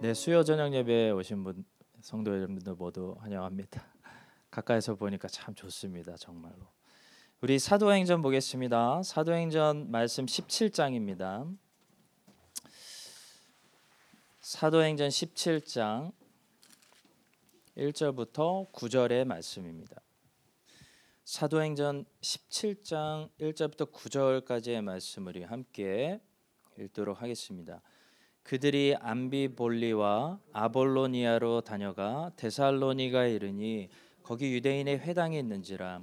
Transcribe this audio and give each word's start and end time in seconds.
네, 0.00 0.14
수요 0.14 0.44
저녁 0.44 0.72
예배에 0.74 1.10
오신 1.10 1.42
분 1.42 1.64
성도 2.02 2.32
여러분들 2.32 2.74
모두 2.74 3.16
환영합니다. 3.18 3.84
가까이서 4.48 4.94
보니까 4.94 5.26
참 5.26 5.56
좋습니다. 5.56 6.16
정말로. 6.16 6.68
우리 7.40 7.58
사도행전 7.58 8.22
보겠습니다. 8.22 9.02
사도행전 9.02 9.90
말씀 9.90 10.24
17장입니다. 10.24 11.52
사도행전 14.40 15.08
17장 15.08 16.12
1절부터 17.76 18.70
9절의 18.70 19.24
말씀입니다. 19.24 20.00
사도행전 21.24 22.04
17장 22.20 23.30
1절부터 23.40 23.90
9절까지의 23.90 24.80
말씀을 24.80 25.50
함께 25.50 26.20
읽도록 26.78 27.20
하겠습니다. 27.20 27.82
그들이 28.48 28.94
암비볼리와 28.98 30.38
아볼로니아로 30.54 31.60
다녀가 31.60 32.32
데살로니가에 32.36 33.34
이르니 33.34 33.90
거기 34.22 34.54
유대인의 34.54 35.00
회당이 35.00 35.38
있는지라. 35.38 36.00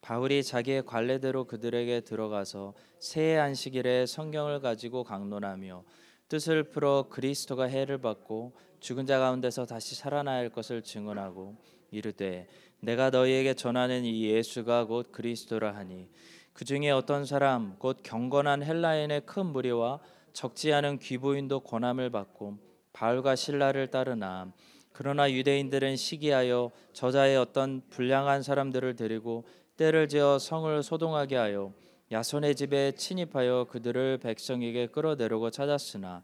바울이 0.00 0.42
자기의 0.42 0.86
관례대로 0.86 1.44
그들에게 1.44 2.00
들어가서 2.00 2.72
새 2.98 3.36
안식일에 3.36 4.06
성경을 4.06 4.62
가지고 4.62 5.04
강론하며 5.04 5.84
뜻을 6.28 6.62
풀어 6.70 7.08
그리스도가 7.10 7.64
해를 7.64 7.98
받고 7.98 8.54
죽은 8.80 9.04
자 9.04 9.18
가운데서 9.18 9.66
다시 9.66 9.94
살아나야 9.94 10.38
할 10.38 10.48
것을 10.48 10.80
증언하고 10.80 11.58
이르되 11.90 12.48
내가 12.80 13.10
너희에게 13.10 13.52
전하는 13.52 14.06
이 14.06 14.24
예수가 14.30 14.86
곧 14.86 15.12
그리스도라 15.12 15.74
하니 15.74 16.08
그 16.54 16.64
중에 16.64 16.90
어떤 16.90 17.26
사람 17.26 17.76
곧 17.78 17.98
경건한 18.02 18.62
헬라인의 18.62 19.26
큰 19.26 19.44
무리와 19.44 20.00
적지 20.32 20.72
않은 20.72 20.98
귀부인도 20.98 21.60
권함을 21.60 22.10
받고 22.10 22.58
바울과 22.92 23.36
신라를 23.36 23.88
따르나 23.88 24.52
그러나 24.92 25.30
유대인들은 25.30 25.96
시기하여 25.96 26.70
저자의 26.92 27.36
어떤 27.36 27.82
불량한 27.88 28.42
사람들을 28.42 28.96
데리고 28.96 29.44
때를 29.76 30.08
지어 30.08 30.38
성을 30.38 30.82
소동하게 30.82 31.36
하여 31.36 31.72
야손의 32.10 32.56
집에 32.56 32.92
침입하여 32.92 33.66
그들을 33.70 34.18
백성에게 34.18 34.88
끌어내려고 34.88 35.50
찾았으나 35.50 36.22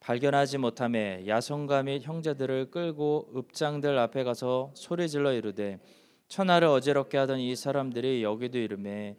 발견하지 0.00 0.58
못함에 0.58 1.26
야손과 1.26 1.82
및 1.84 2.02
형제들을 2.02 2.70
끌고 2.70 3.32
읍장들 3.36 3.98
앞에 3.98 4.24
가서 4.24 4.70
소리질러 4.74 5.32
이르되 5.32 5.78
천하를 6.28 6.68
어지럽게 6.68 7.18
하던 7.18 7.40
이 7.40 7.56
사람들이 7.56 8.22
여기도 8.22 8.58
이름에 8.58 9.16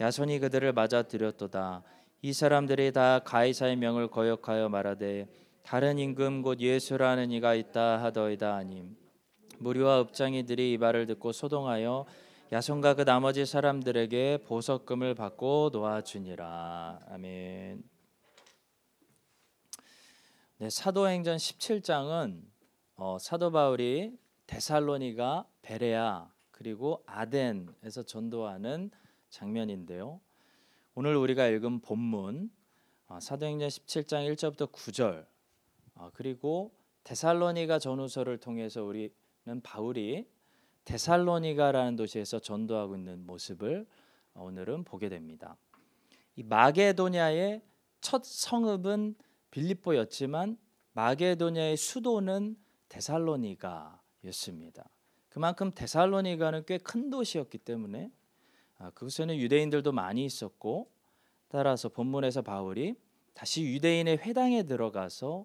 야손이 0.00 0.38
그들을 0.38 0.72
맞아 0.72 1.02
들였도다 1.02 1.82
이 2.24 2.32
사람들이 2.32 2.92
다 2.92 3.18
가이사의 3.18 3.74
명을 3.74 4.06
거역하여 4.06 4.68
말하되 4.68 5.26
다른 5.64 5.98
임금 5.98 6.42
곧 6.42 6.60
예수라는 6.60 7.32
이가 7.32 7.56
있다 7.56 8.00
하더이다 8.00 8.54
아님 8.54 8.96
무리와 9.58 10.02
읍장이들이 10.02 10.70
이 10.70 10.78
말을 10.78 11.06
듣고 11.06 11.32
소동하여 11.32 12.06
야손과 12.52 12.94
그 12.94 13.04
나머지 13.04 13.44
사람들에게 13.44 14.44
보석금을 14.44 15.16
받고 15.16 15.70
놓아주니라 15.72 17.00
아멘. 17.08 17.82
네, 20.58 20.70
사도행전 20.70 21.38
17장은 21.38 22.40
어, 22.94 23.18
사도 23.18 23.50
바울이 23.50 24.16
데살로니가 24.46 25.48
베레아 25.62 26.30
그리고 26.52 27.02
아덴에서 27.06 28.04
전도하는 28.04 28.92
장면인데요. 29.28 30.20
오늘 30.94 31.16
우리가 31.16 31.48
읽은 31.48 31.80
본문 31.80 32.50
어, 33.08 33.18
사도행전 33.18 33.66
17장 33.66 34.30
1절부터 34.34 34.70
9절 34.70 35.24
어, 35.94 36.10
그리고 36.12 36.70
데살로니가 37.04 37.78
전후서를 37.78 38.36
통해서 38.36 38.84
우리는 38.84 39.10
바울이 39.62 40.28
데살로니가라는 40.84 41.96
도시에서 41.96 42.40
전도하고 42.40 42.96
있는 42.96 43.24
모습을 43.24 43.86
오늘은 44.34 44.84
보게 44.84 45.08
됩니다. 45.08 45.56
이 46.36 46.42
마게도냐의 46.42 47.62
첫 48.02 48.26
성읍은 48.26 49.14
빌립보였지만 49.50 50.58
마게도냐의 50.92 51.78
수도는 51.78 52.58
데살로니가였습니다. 52.90 54.90
그만큼 55.30 55.72
데살로니가는 55.74 56.66
꽤 56.66 56.76
큰 56.76 57.08
도시였기 57.08 57.56
때문에 57.56 58.10
아, 58.82 58.90
그곳에는 58.90 59.36
유대인들도 59.36 59.92
많이 59.92 60.24
있었고 60.24 60.90
따라서 61.52 61.90
본문에서 61.90 62.40
바울이 62.40 62.94
다시 63.34 63.62
유대인의 63.62 64.18
회당에 64.18 64.62
들어가서 64.62 65.44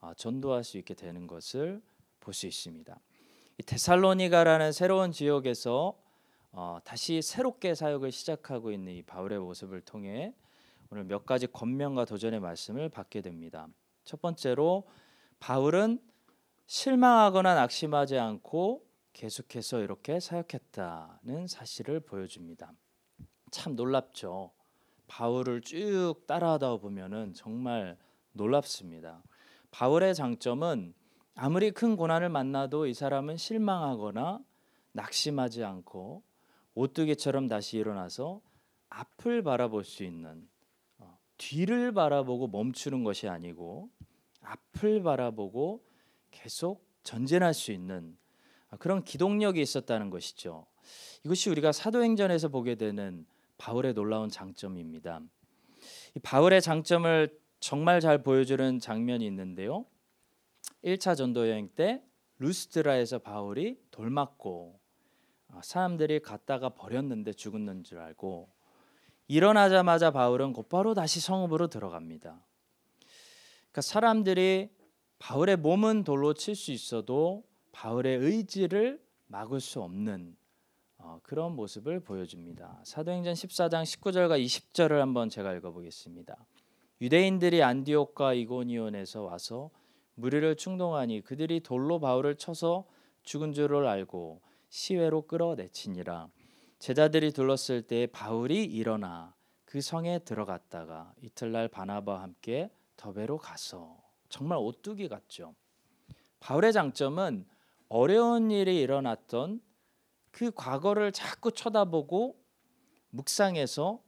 아, 0.00 0.14
전도할 0.14 0.64
수 0.64 0.78
있게 0.78 0.94
되는 0.94 1.26
것을 1.26 1.82
볼 2.20 2.32
수 2.32 2.46
있습니다. 2.46 2.98
데살로니가라는 3.66 4.72
새로운 4.72 5.12
지역에서 5.12 6.00
어, 6.52 6.78
다시 6.84 7.20
새롭게 7.20 7.74
사역을 7.74 8.12
시작하고 8.12 8.72
있는 8.72 8.94
이 8.94 9.02
바울의 9.02 9.40
모습을 9.40 9.82
통해 9.82 10.34
오늘 10.90 11.04
몇 11.04 11.26
가지 11.26 11.46
권면과 11.46 12.06
도전의 12.06 12.40
말씀을 12.40 12.88
받게 12.88 13.20
됩니다. 13.20 13.68
첫 14.04 14.22
번째로 14.22 14.88
바울은 15.38 16.00
실망하거나 16.66 17.54
낙심하지 17.54 18.16
않고 18.18 18.86
계속해서 19.12 19.80
이렇게 19.80 20.18
사역했다는 20.18 21.46
사실을 21.46 22.00
보여줍니다. 22.00 22.72
참 23.50 23.76
놀랍죠. 23.76 24.52
바울을 25.12 25.60
쭉 25.60 26.14
따라하다 26.26 26.78
보면은 26.78 27.34
정말 27.34 27.98
놀랍습니다. 28.32 29.22
바울의 29.70 30.14
장점은 30.14 30.94
아무리 31.34 31.70
큰 31.70 31.96
고난을 31.96 32.30
만나도 32.30 32.86
이 32.86 32.94
사람은 32.94 33.36
실망하거나 33.36 34.40
낙심하지 34.92 35.64
않고 35.64 36.22
오뚜기처럼 36.74 37.46
다시 37.46 37.76
일어나서 37.76 38.40
앞을 38.88 39.42
바라볼 39.42 39.84
수 39.84 40.02
있는 40.02 40.48
어, 40.96 41.18
뒤를 41.36 41.92
바라보고 41.92 42.48
멈추는 42.48 43.04
것이 43.04 43.28
아니고 43.28 43.90
앞을 44.40 45.02
바라보고 45.02 45.84
계속 46.30 46.86
전진할 47.02 47.52
수 47.52 47.70
있는 47.72 48.16
아, 48.70 48.78
그런 48.78 49.04
기동력이 49.04 49.60
있었다는 49.60 50.08
것이죠. 50.08 50.64
이것이 51.22 51.50
우리가 51.50 51.72
사도행전에서 51.72 52.48
보게 52.48 52.76
되는 52.76 53.26
바울의 53.62 53.94
놀라운 53.94 54.28
장점입니다. 54.28 55.20
이 56.16 56.18
바울의 56.18 56.60
장점을 56.60 57.40
정말 57.60 58.00
잘 58.00 58.20
보여주는 58.20 58.80
장면이 58.80 59.24
있는데요. 59.26 59.86
1차 60.82 61.16
전도 61.16 61.48
여행 61.48 61.68
때 61.68 62.02
루스트라에서 62.38 63.20
바울이 63.20 63.78
돌 63.92 64.10
맞고 64.10 64.80
아, 65.46 65.60
사람들이 65.62 66.18
갔다가 66.22 66.70
버렸는데 66.70 67.34
죽었는 67.34 67.84
줄 67.84 68.00
알고 68.00 68.50
일어나자마자 69.28 70.10
바울은 70.10 70.54
곧바로 70.54 70.94
다시 70.94 71.20
성읍으로 71.20 71.68
들어갑니다. 71.68 72.44
그러니까 73.60 73.80
사람들이 73.80 74.70
바울의 75.20 75.58
몸은 75.58 76.02
돌로 76.02 76.34
칠 76.34 76.56
수 76.56 76.72
있어도 76.72 77.44
바울의 77.70 78.18
의지를 78.18 79.00
막을 79.28 79.60
수 79.60 79.80
없는 79.82 80.34
어, 80.34 80.41
그런 81.22 81.56
모습을 81.56 82.00
보여줍니다. 82.00 82.80
사도행전 82.84 83.34
14장 83.34 83.82
19절과 83.82 84.42
20절을 84.44 84.98
한번 84.98 85.28
제가 85.28 85.52
읽어보겠습니다. 85.54 86.36
유대인들이 87.00 87.62
안디옥과 87.62 88.34
이고니온에서 88.34 89.22
와서 89.22 89.70
무리를 90.14 90.56
충동하니 90.56 91.22
그들이 91.22 91.60
돌로 91.60 91.98
바울을 92.00 92.36
쳐서 92.36 92.86
죽은 93.22 93.52
줄을 93.52 93.86
알고 93.86 94.40
시외로 94.68 95.22
끌어내치니라. 95.22 96.28
제자들이 96.78 97.32
둘렀을 97.32 97.82
때 97.82 98.06
바울이 98.06 98.64
일어나 98.64 99.34
그 99.64 99.80
성에 99.80 100.20
들어갔다가 100.20 101.12
이틀날 101.22 101.68
바나바와 101.68 102.22
함께 102.22 102.70
더베로 102.96 103.38
가서 103.38 104.00
정말 104.28 104.58
오뚜기 104.58 105.08
같죠. 105.08 105.54
바울의 106.40 106.72
장점은 106.72 107.46
어려운 107.88 108.50
일이 108.50 108.80
일어났던 108.80 109.60
그 110.32 110.50
과거를 110.50 111.12
자꾸 111.12 111.52
쳐다보고 111.52 112.36
묵상해서 113.10 114.02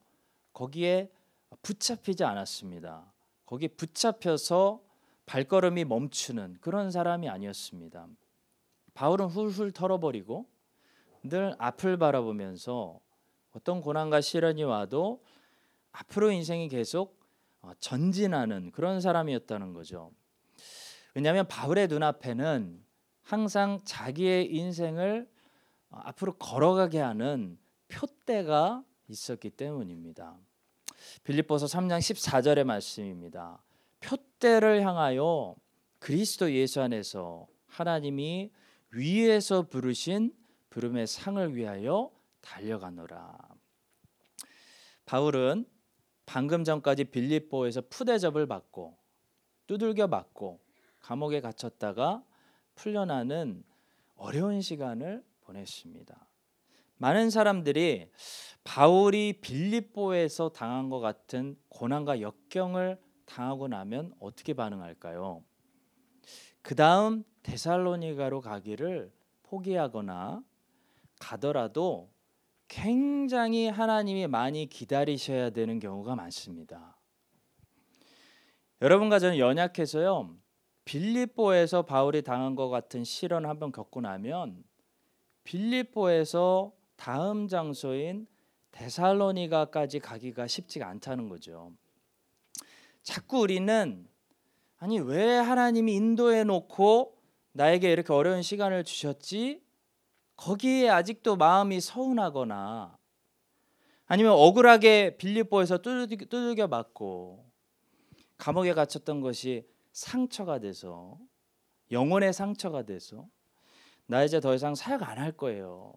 거기에 0.53 1.11
붙잡히지 1.63 2.25
않았습니다. 2.25 3.13
거기 3.47 3.69
붙잡혀서 3.69 4.83
발걸음이 5.27 5.85
멈추는 5.85 6.59
그런 6.61 6.91
사람이 6.91 7.29
아니었습니다. 7.29 8.09
바울은 8.95 9.27
훌훌 9.27 9.73
털어버리고 9.73 10.47
늘 11.23 11.55
앞을 11.59 11.99
바라보면서 11.99 13.01
어떤 13.53 13.81
고난과 13.81 14.21
시련이 14.21 14.65
와도 14.65 15.23
앞으로 15.93 16.31
인생이 16.31 16.69
계속 16.69 17.23
어, 17.63 17.73
전진하는 17.79 18.71
그런 18.73 19.01
사람이었다는 19.01 19.73
거죠. 19.73 20.11
왜냐하면 21.15 21.47
바울의 21.47 21.89
눈앞에는 21.89 22.85
항상 23.23 23.81
자기의 23.85 24.55
인생을 24.55 25.27
어, 25.27 25.34
앞으로 26.05 26.35
걸어가게 26.37 26.99
하는 26.99 27.59
표대가 27.89 28.85
있었기 29.09 29.51
때문입니다. 29.51 30.37
빌립보서 31.25 31.67
3장 31.67 31.99
14절의 31.99 32.65
말씀입니다. 32.65 33.63
표대를 34.01 34.83
향하여 34.83 35.57
그리스도 35.99 36.53
예수 36.53 36.81
안에서 36.81 37.47
하나님이 37.67 38.53
위에서 38.91 39.63
부르신 39.63 40.35
부름의 40.71 41.07
상을 41.07 41.55
위하여 41.57 42.11
달려가노라. 42.41 43.39
바울은 45.07 45.67
방금 46.27 46.65
전까지 46.65 47.05
빌립보에서 47.05 47.83
푸대접을 47.89 48.47
받고 48.47 48.97
두들겨 49.67 50.07
맞고 50.07 50.61
감옥에 51.01 51.41
갇혔다가 51.41 52.25
풀려나는 52.75 53.63
어려운 54.17 54.61
시간을 54.61 55.25
보냈습니다. 55.45 56.29
많은 56.97 57.31
사람들이 57.31 58.11
바울이 58.65 59.41
빌립보에서 59.41 60.51
당한 60.51 60.89
것 60.89 61.01
같은 61.01 61.57
고난과 61.69 62.21
역경을 62.21 62.99
당하고 63.27 63.69
나면 63.69 64.15
어떻게 64.21 64.55
반응할까요? 64.55 65.43
그 66.63 66.75
다음 66.75 67.25
데살로니가로 67.43 68.41
가기를 68.41 69.13
포기하거나 69.43 70.43
가더라도 71.21 72.11
굉장히 72.69 73.69
하나님이 73.69 74.27
많이 74.27 74.67
기다리셔야 74.67 75.51
되는 75.51 75.79
경우가 75.79 76.17
많습니다. 76.17 76.97
여러분과 78.81 79.19
저는 79.19 79.39
연약해서요. 79.39 80.37
빌립보에서 80.85 81.83
바울이 81.83 82.23
당한 82.23 82.55
것 82.55 82.69
같은 82.69 83.05
실언 83.05 83.47
한번 83.47 83.73
겪고 83.73 84.01
나면 84.01 84.65
빌립보에서 85.45 86.73
다음 86.97 87.49
장소인 87.49 88.27
데살로니가까지 88.73 90.01
가기가 90.01 90.47
쉽지가 90.47 90.89
않다는 90.89 91.29
거죠. 91.29 91.73
자꾸 93.03 93.41
우리는 93.41 94.09
아니 94.79 94.99
왜 94.99 95.37
하나님이 95.37 95.95
인도해 95.95 96.45
놓고 96.45 97.17
나에게 97.53 97.93
이렇게 97.93 98.13
어려운 98.13 98.43
시간을 98.43 98.85
주셨지? 98.85 99.63
거기에 100.37 100.89
아직도 100.89 101.37
마음이 101.37 101.81
서운하거나 101.81 102.99
아니면 104.07 104.33
억울하게 104.33 105.17
빌립보에서 105.17 105.79
두들겨 105.79 106.67
맞고 106.67 107.49
감옥에 108.37 108.75
갇혔던 108.75 109.21
것이 109.21 109.67
상처가 109.93 110.59
돼서 110.59 111.19
영혼의 111.93 112.33
상처가 112.33 112.83
돼서 112.83 113.29
나 114.07 114.23
이제 114.25 114.41
더 114.41 114.55
이상 114.55 114.75
사역 114.75 115.03
안 115.03 115.19
할 115.19 115.33
거예요. 115.33 115.93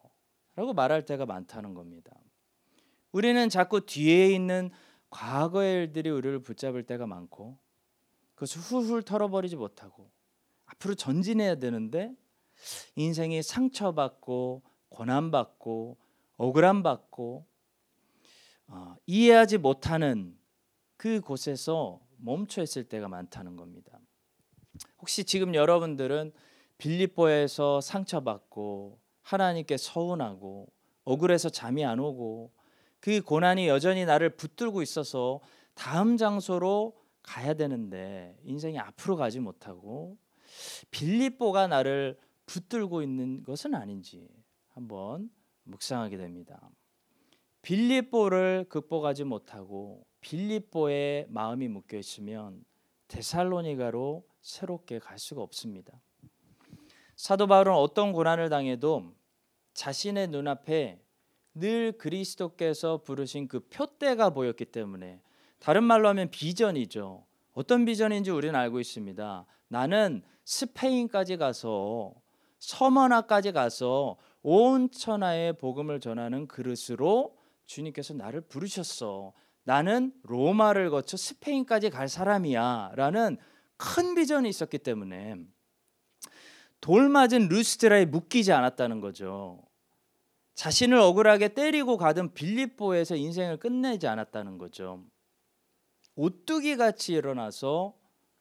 라고 0.56 0.74
말할 0.74 1.06
때가 1.06 1.26
많다는 1.26 1.74
겁니다. 1.74 2.12
우리는 3.12 3.50
자꾸 3.50 3.86
뒤에 3.86 4.34
있는 4.34 4.70
과거의 5.10 5.76
일들이 5.76 6.10
우리를 6.10 6.40
붙잡을 6.40 6.84
때가 6.84 7.06
많고 7.08 7.58
그것을 8.36 8.62
훌훌 8.62 9.04
털어버리지 9.04 9.56
못하고 9.56 10.12
앞으로 10.66 10.96
전진해야 10.96 11.56
되는데 11.56 12.14
인생이 12.96 13.42
상처받고 13.44 14.64
고난받고 14.90 15.98
억울함받고 16.38 17.46
어, 18.68 18.96
이해하지 19.06 19.60
못하는 19.60 20.38
그 20.98 21.22
곳에서 21.22 22.02
멈춰 22.18 22.62
있을 22.62 22.84
때가 22.84 23.08
많다는 23.08 23.56
겁니다. 23.56 24.00
혹시 25.00 25.24
지금 25.24 25.56
여러분들은 25.56 26.34
빌립보에서 26.78 27.82
상처받고 27.82 29.00
하나님께 29.22 29.78
서운하고 29.78 30.72
억울해서 31.04 31.50
잠이 31.50 31.86
안 31.86 32.00
오고 32.00 32.52
그 33.00 33.22
고난이 33.22 33.68
여전히 33.68 34.06
나를 34.06 34.36
붙들고 34.36 34.82
있어서 34.82 35.40
다음 35.74 36.18
장소로 36.18 36.98
가야 37.24 37.54
되는데 37.54 38.38
인생이 38.44 38.80
앞으로 38.80 39.16
가지 39.16 39.40
못하고 39.40 40.18
빌립보가 40.92 41.68
나를 41.68 42.18
붙들고 42.46 43.02
있는 43.02 43.44
것은 43.44 43.76
아닌지 43.76 44.28
한번 44.70 45.30
묵상하게 45.64 46.18
됩니다. 46.18 46.70
빌립보를 47.62 48.66
극복하지 48.70 49.26
못하고 49.26 50.06
빌립보에 50.22 51.28
마음이 51.30 51.68
묶여 51.68 51.98
있으면 51.98 52.64
데살로니가로 53.10 54.26
새롭게 54.42 55.00
갈 55.00 55.20
수가 55.20 55.42
없습니다. 55.42 56.02
사도 57.18 57.48
바울은 57.48 57.74
어떤 57.74 58.14
고난을 58.14 58.50
당해도 58.50 59.12
자신의 59.74 60.28
눈앞에 60.28 61.02
늘 61.56 61.94
그리스도께서 61.94 63.02
부르신 63.02 63.48
그 63.48 63.60
표대가 63.70 64.30
보였기 64.30 64.66
때문에 64.66 65.20
다른 65.58 65.84
말로 65.84 66.08
하면 66.10 66.30
비전이죠. 66.30 67.26
어떤 67.54 67.86
비전인지 67.86 68.30
우리는 68.30 68.56
알고 68.56 68.80
있습니다. 68.80 69.46
나는 69.68 70.22
스페인까지 70.46 71.38
가서 71.38 72.14
서머나까지 72.60 73.52
가서 73.52 74.18
온 74.44 74.92
천하에 74.92 75.54
복음을 75.54 76.00
전하는 76.00 76.48
그릇으로 76.48 77.36
주님께서 77.66 78.14
나를 78.14 78.42
부르셨어. 78.42 79.34
나는 79.64 80.14
로마를 80.22 80.92
거쳐 80.92 81.18
스페인까지 81.18 81.90
갈 81.90 82.08
사람이야 82.08 82.92
라는 82.96 83.38
큰 83.76 84.14
비전이 84.14 84.48
있었기 84.48 84.78
때문에 84.78 85.38
돌 86.82 87.10
맞은 87.10 87.48
루스트라에 87.48 88.06
묶이지 88.06 88.52
않았다는 88.52 89.02
거죠. 89.02 89.64
자신을 90.56 90.98
억울하게 90.98 91.50
때리고 91.50 91.98
가던 91.98 92.34
빌립보에서 92.34 93.16
인생을 93.16 93.58
끝내지 93.58 94.08
않았다는 94.08 94.58
거죠. 94.58 95.04
오뚜기 96.16 96.78
같이 96.78 97.14
일어나서 97.14 97.96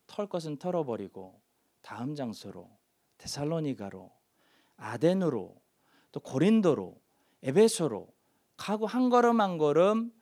털 0.06 0.26
것은 0.26 0.56
털어버리고 0.56 1.40
다음 1.82 2.14
장소로 2.14 2.70
데살로니가로 3.18 4.10
아덴으로 4.76 5.54
또 6.12 6.20
고린도로 6.20 6.98
에베소로 7.42 8.08
가고 8.56 8.86
한 8.86 9.10
걸음 9.10 9.40
한 9.40 9.58
걸음 9.58 10.12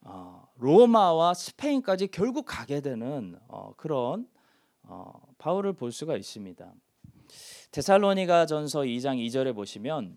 어, 0.00 0.48
로마와 0.56 1.34
스페인까지 1.34 2.08
결국 2.08 2.44
가게 2.46 2.80
되는 2.80 3.38
어, 3.48 3.74
그런 3.76 4.28
어, 4.82 5.12
바울을 5.38 5.74
볼 5.74 5.92
수가 5.92 6.16
있습니다. 6.16 6.72
데살로니가 7.74 8.46
전서 8.46 8.82
2장 8.82 9.18
2절에 9.26 9.52
보시면 9.52 10.16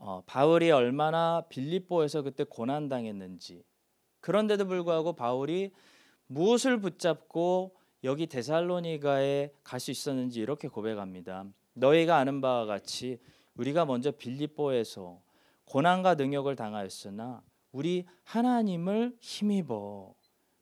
어, 0.00 0.24
바울이 0.26 0.72
얼마나 0.72 1.44
빌립보에서 1.48 2.22
그때 2.22 2.42
고난 2.42 2.88
당했는지 2.88 3.62
그런데도 4.18 4.66
불구하고 4.66 5.12
바울이 5.12 5.70
무엇을 6.26 6.80
붙잡고 6.80 7.76
여기 8.02 8.26
데살로니가에 8.26 9.52
갈 9.62 9.78
수 9.78 9.92
있었는지 9.92 10.40
이렇게 10.40 10.66
고백합니다. 10.66 11.44
너희가 11.74 12.16
아는 12.16 12.40
바와 12.40 12.66
같이 12.66 13.20
우리가 13.54 13.84
먼저 13.84 14.10
빌립보에서 14.10 15.22
고난과 15.66 16.16
능력을 16.16 16.56
당하였으나 16.56 17.44
우리 17.70 18.06
하나님을 18.24 19.16
힘입어 19.20 20.12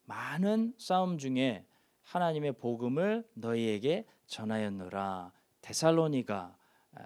많은 0.04 0.74
싸움 0.76 1.16
중에 1.16 1.64
하나님의 2.02 2.52
복음을 2.58 3.26
너희에게 3.32 4.04
전하였노라. 4.26 5.32
데살로니가 5.62 6.56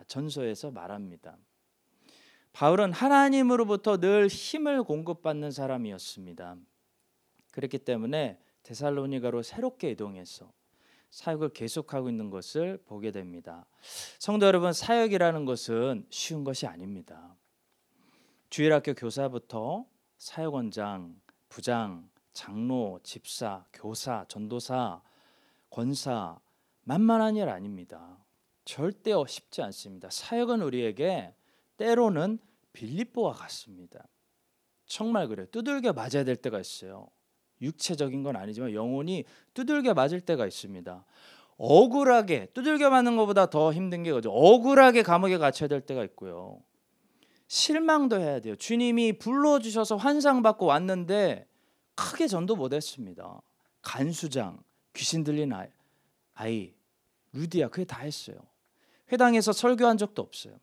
전서에서 0.08 0.70
말합니다. 0.70 1.38
바울은 2.52 2.92
하나님으로부터 2.92 3.98
늘 3.98 4.26
힘을 4.28 4.82
공급받는 4.82 5.50
사람이었습니다. 5.50 6.56
그렇기 7.50 7.78
때문에 7.78 8.40
데살로니가로 8.62 9.42
새롭게 9.42 9.90
이동해서 9.90 10.52
사역을 11.10 11.50
계속하고 11.50 12.08
있는 12.08 12.30
것을 12.30 12.82
보게 12.84 13.10
됩니다. 13.12 13.66
성도 14.18 14.46
여러분, 14.46 14.72
사역이라는 14.72 15.44
것은 15.44 16.06
쉬운 16.10 16.44
것이 16.44 16.66
아닙니다. 16.66 17.36
주일학교 18.50 18.94
교사부터 18.94 19.86
사역원장, 20.18 21.20
부장, 21.48 22.10
장로, 22.32 23.00
집사, 23.02 23.64
교사, 23.72 24.24
전도사, 24.28 25.02
권사 25.70 26.38
만만한 26.82 27.36
일 27.36 27.48
아닙니다. 27.48 28.18
절대 28.66 29.12
쉽지 29.26 29.62
않습니다. 29.62 30.10
사역은 30.10 30.60
우리에게 30.60 31.32
때로는 31.78 32.38
빌립보와 32.74 33.32
같습니다. 33.32 34.06
정말 34.84 35.28
그래요. 35.28 35.46
두들겨 35.50 35.94
맞아야 35.94 36.24
될 36.24 36.36
때가 36.36 36.60
있어요. 36.60 37.08
육체적인 37.62 38.22
건 38.22 38.36
아니지만 38.36 38.74
영혼이 38.74 39.24
두들겨 39.54 39.94
맞을 39.94 40.20
때가 40.20 40.46
있습니다. 40.46 41.04
억울하게 41.56 42.46
두들겨 42.52 42.90
맞는 42.90 43.16
것보다 43.16 43.46
더 43.46 43.72
힘든 43.72 44.02
게 44.02 44.12
그죠. 44.12 44.30
억울하게 44.30 45.02
감옥에 45.02 45.38
갇혀야 45.38 45.68
될 45.68 45.80
때가 45.80 46.04
있고요. 46.04 46.60
실망도 47.46 48.20
해야 48.20 48.40
돼요. 48.40 48.56
주님이 48.56 49.18
불러 49.18 49.60
주셔서 49.60 49.96
환상 49.96 50.42
받고 50.42 50.66
왔는데 50.66 51.46
크게 51.94 52.26
전도 52.26 52.56
못 52.56 52.72
했습니다. 52.72 53.40
간수장, 53.80 54.62
귀신 54.92 55.22
들린 55.22 55.52
아이, 55.52 55.68
아이 56.34 56.74
루디아 57.32 57.68
그게 57.68 57.84
다 57.84 58.00
했어요. 58.00 58.36
회당에서 59.12 59.52
설교한 59.52 59.98
적도 59.98 60.22
없어요. 60.22 60.58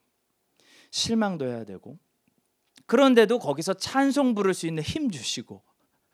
실망도 0.91 1.45
해야 1.45 1.63
되고 1.63 1.97
그런데도 2.85 3.39
거기서 3.39 3.75
찬송 3.75 4.35
부를 4.35 4.53
수 4.53 4.67
있는 4.67 4.83
힘 4.83 5.09
주시고 5.09 5.63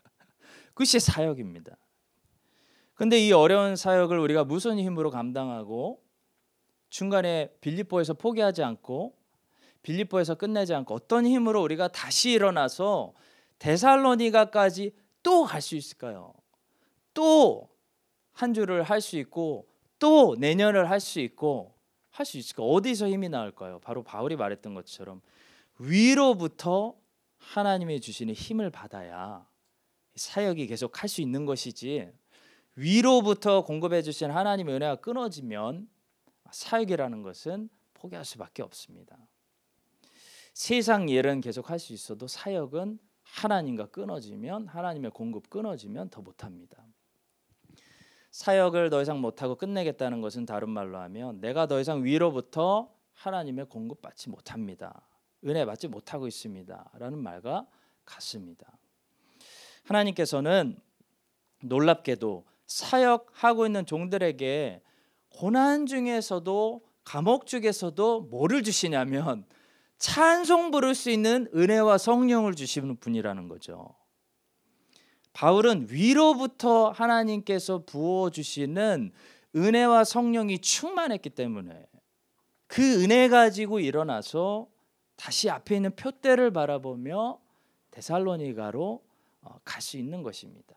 그것이 0.74 1.00
사역입니다. 1.00 1.77
근데 2.93 3.17
이 3.19 3.31
어려운 3.31 3.75
사역을 3.75 4.19
우리가 4.19 4.43
무슨 4.43 4.77
힘으로 4.77 5.09
감당하고 5.09 6.03
중간에 6.89 7.53
빌립보에서 7.62 8.13
포기하지 8.13 8.63
않고 8.63 9.15
빌립보에서 9.83 10.36
끝내지 10.36 10.74
않고 10.74 10.93
어떤 10.93 11.25
힘으로 11.25 11.62
우리가 11.63 11.88
다시 11.88 12.31
일어나서 12.31 13.13
데살로니가까지 13.59 14.93
또 15.24 15.45
갈 15.45 15.62
수 15.62 15.75
있을까요? 15.75 16.33
또 17.13 17.69
한 18.33 18.53
주를 18.53 18.83
할 18.83 19.01
수 19.01 19.17
있고 19.17 19.67
또 20.00 20.36
내년을 20.39 20.89
할 20.89 21.00
수 21.00 21.19
있고 21.19 21.75
할 22.11 22.25
수 22.25 22.37
있을까? 22.37 22.63
어디서 22.63 23.07
힘이 23.09 23.29
나올까요? 23.29 23.79
바로 23.79 24.03
바울이 24.03 24.35
말했던 24.35 24.73
것처럼 24.73 25.21
위로부터 25.77 26.95
하나님이 27.37 28.01
주시는 28.01 28.33
힘을 28.33 28.69
받아야 28.69 29.47
사역이 30.15 30.67
계속 30.67 31.01
할 31.01 31.07
수 31.07 31.21
있는 31.21 31.45
것이지 31.45 32.11
위로부터 32.75 33.63
공급해 33.63 34.01
주신 34.01 34.31
하나님의 34.31 34.75
은혜가 34.75 34.95
끊어지면 34.97 35.89
사역이라는 36.51 37.21
것은 37.21 37.69
포기할 37.93 38.25
수밖에 38.25 38.63
없습니다. 38.63 39.17
세상 40.53 41.07
일은 41.09 41.41
계속 41.41 41.69
할 41.69 41.79
수 41.79 41.93
있어도 41.93 42.27
사역은 42.27 42.99
하나님과 43.23 43.87
끊어지면 43.87 44.67
하나님의 44.67 45.11
공급 45.11 45.49
끊어지면 45.49 46.09
더 46.09 46.21
못합니다. 46.21 46.83
사역을 48.31 48.89
더 48.89 49.01
이상 49.01 49.19
못하고 49.21 49.55
끝내겠다는 49.55 50.21
것은 50.21 50.45
다른 50.45 50.69
말로 50.69 51.00
하면 51.00 51.41
내가 51.41 51.67
더 51.67 51.79
이상 51.79 52.03
위로부터 52.03 52.91
하나님의 53.13 53.65
공급 53.65 54.01
받지 54.01 54.29
못합니다. 54.29 55.01
은혜 55.45 55.65
받지 55.65 55.88
못하고 55.88 56.27
있습니다 56.27 56.91
라는 56.98 57.17
말과 57.19 57.65
같습니다. 58.05 58.77
하나님께서는 59.86 60.77
놀랍게도 61.63 62.45
사역하고 62.65 63.65
있는 63.65 63.86
종들에게 63.86 64.81
고난 65.29 65.86
중에서도 65.86 66.81
감옥 67.03 67.48
중에서도 67.48 68.21
뭐를 68.21 68.63
주시냐면 68.63 69.45
찬송 69.98 70.71
부를 70.71 70.95
수 70.95 71.09
있는 71.09 71.50
은혜와 71.53 71.98
성령을 71.98 72.55
주시는 72.55 72.98
분이라는 72.98 73.48
거죠. 73.48 73.95
바울은 75.43 75.88
위로부터 75.89 76.89
하나님께서 76.89 77.86
부어 77.86 78.29
주시는 78.29 79.13
은혜와 79.55 80.03
성령이 80.03 80.60
충만했기 80.60 81.29
때문에 81.29 81.88
그 82.67 83.01
은혜 83.01 83.29
가지고 83.29 83.79
일어나서 83.79 84.67
다시 85.15 85.50
앞에 85.50 85.77
있는 85.77 85.96
표대를 85.96 86.51
바라보며 86.51 87.39
데살로니가로 87.91 89.01
어, 89.43 89.60
갈수 89.63 89.96
있는 89.96 90.24
것입니다. 90.24 90.75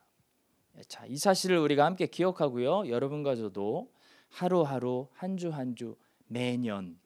자, 0.86 1.06
이 1.06 1.16
사실을 1.16 1.58
우리가 1.58 1.84
함께 1.84 2.06
기억하고요. 2.06 2.88
여러분과 2.88 3.34
저도 3.34 3.90
하루하루 4.28 5.08
한 5.12 5.36
주 5.36 5.50
한 5.50 5.74
주 5.74 5.96
매년 6.28 7.00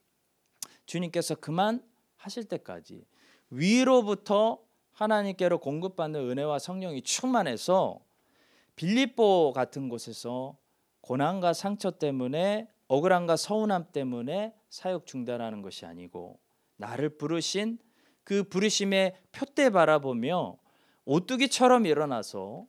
주님께서 0.84 1.36
그만 1.36 1.82
하실 2.16 2.44
때까지 2.44 3.06
위로부터 3.48 4.58
하나님께로 4.96 5.58
공급받는 5.58 6.30
은혜와 6.30 6.58
성령이 6.58 7.02
충만해서 7.02 8.00
빌립보 8.76 9.52
같은 9.54 9.88
곳에서 9.88 10.56
고난과 11.02 11.52
상처 11.52 11.90
때문에 11.90 12.68
억울함과 12.88 13.36
서운함 13.36 13.86
때문에 13.92 14.54
사역 14.70 15.06
중단하는 15.06 15.62
것이 15.62 15.86
아니고 15.86 16.38
나를 16.76 17.18
부르신 17.18 17.78
그 18.24 18.42
부르심의 18.44 19.16
표대 19.32 19.70
바라보며 19.70 20.56
오뚜기처럼 21.04 21.86
일어나서 21.86 22.66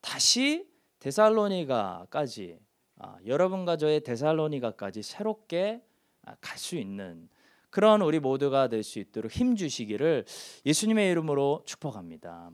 다시 0.00 0.68
데살로니가까지 0.98 2.58
아, 2.96 3.16
여러분과 3.24 3.76
저의 3.76 4.00
데살로니가까지 4.00 5.02
새롭게 5.02 5.82
아, 6.22 6.34
갈수 6.40 6.76
있는 6.76 7.28
그런 7.70 8.00
우리 8.02 8.18
모두가 8.18 8.68
될 8.68 8.82
수 8.82 8.98
있도록 8.98 9.30
힘 9.30 9.56
주시기를 9.56 10.24
예수님의 10.64 11.10
이름으로 11.10 11.62
축복합니다. 11.66 12.50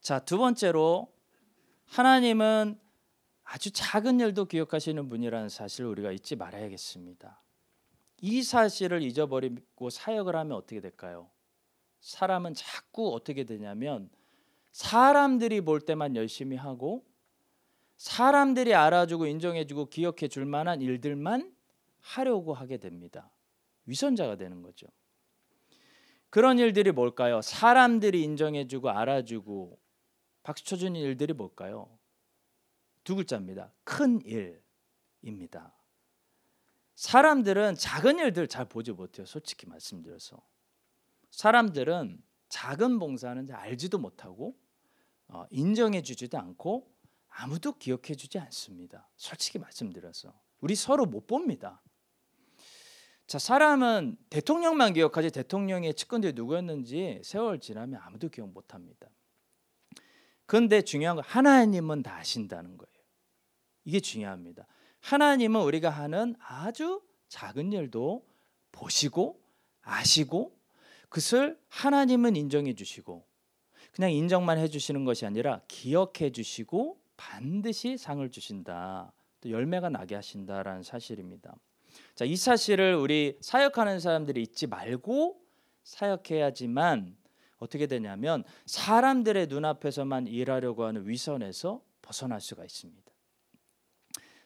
자, 0.00 0.18
두 0.20 0.38
번째로 0.38 1.12
하나님은 1.86 2.78
아주 3.44 3.70
작은 3.70 4.20
일도 4.20 4.44
기억하시는 4.46 5.08
분이라는 5.08 5.48
사실을 5.48 5.90
우리가 5.90 6.12
잊지 6.12 6.36
말아야겠습니다. 6.36 7.42
이 8.20 8.42
사실을 8.42 9.02
잊어버리고 9.02 9.90
사역을 9.90 10.36
하면 10.36 10.56
어떻게 10.56 10.80
될까요? 10.80 11.30
사람은 12.00 12.54
자꾸 12.54 13.14
어떻게 13.14 13.44
되냐면 13.44 14.10
사람들이 14.72 15.60
볼 15.62 15.80
때만 15.80 16.14
열심히 16.16 16.56
하고 16.56 17.04
사람들이 17.96 18.74
알아주고 18.74 19.26
인정해주고 19.26 19.86
기억해 19.86 20.28
줄 20.28 20.44
만한 20.44 20.80
일들만 20.80 21.52
하려고 22.00 22.54
하게 22.54 22.76
됩니다. 22.76 23.30
위선자가 23.88 24.36
되는 24.36 24.62
거죠. 24.62 24.86
그런 26.30 26.58
일들이 26.58 26.92
뭘까요? 26.92 27.40
사람들이 27.40 28.22
인정해주고 28.22 28.90
알아주고 28.90 29.78
박수 30.42 30.64
쳐주는 30.64 31.00
일들이 31.00 31.32
뭘까요? 31.32 31.98
두 33.02 33.16
글자입니다. 33.16 33.72
큰 33.84 34.20
일입니다. 34.20 35.74
사람들은 36.96 37.76
작은 37.76 38.18
일들 38.18 38.46
잘 38.48 38.66
보지 38.66 38.92
못해요. 38.92 39.24
솔직히 39.24 39.66
말씀드려서 39.66 40.42
사람들은 41.30 42.22
작은 42.50 42.98
봉사는 42.98 43.50
알지도 43.50 43.98
못하고 43.98 44.58
어, 45.28 45.46
인정해주지도 45.50 46.38
않고 46.38 46.92
아무도 47.28 47.78
기억해주지 47.78 48.38
않습니다. 48.38 49.08
솔직히 49.16 49.58
말씀드려서 49.58 50.38
우리 50.60 50.74
서로 50.74 51.06
못 51.06 51.26
봅니다. 51.26 51.80
자 53.28 53.38
사람은 53.38 54.16
대통령만 54.30 54.94
기억하지 54.94 55.30
대통령의 55.30 55.92
측근들이 55.92 56.32
누구였는지 56.32 57.20
세월 57.22 57.60
지나면 57.60 58.00
아무도 58.02 58.30
기억 58.30 58.48
못합니다. 58.48 59.06
그런데 60.46 60.80
중요한 60.80 61.16
건 61.16 61.24
하나님은 61.26 62.02
다 62.02 62.16
아신다는 62.16 62.78
거예요. 62.78 62.90
이게 63.84 64.00
중요합니다. 64.00 64.66
하나님은 65.00 65.60
우리가 65.60 65.90
하는 65.90 66.36
아주 66.40 67.02
작은 67.28 67.70
일도 67.72 68.26
보시고 68.72 69.42
아시고 69.82 70.58
그것을 71.10 71.60
하나님은 71.68 72.34
인정해 72.34 72.74
주시고 72.74 73.26
그냥 73.92 74.10
인정만 74.10 74.56
해 74.56 74.68
주시는 74.68 75.04
것이 75.04 75.26
아니라 75.26 75.60
기억해 75.68 76.32
주시고 76.32 76.98
반드시 77.18 77.98
상을 77.98 78.26
주신다. 78.30 79.12
또 79.42 79.50
열매가 79.50 79.90
나게 79.90 80.14
하신다라는 80.14 80.82
사실입니다. 80.82 81.54
자, 82.18 82.24
이 82.24 82.34
사실을 82.34 82.96
우리 82.96 83.38
사역하는 83.40 84.00
사람들이 84.00 84.42
잊지 84.42 84.66
말고 84.66 85.40
사역해야지만 85.84 87.16
어떻게 87.58 87.86
되냐면 87.86 88.42
사람들의 88.66 89.46
눈앞에서만 89.46 90.26
일하려고 90.26 90.82
하는 90.82 91.08
위선에서 91.08 91.80
벗어날 92.02 92.40
수가 92.40 92.64
있습니다. 92.64 93.12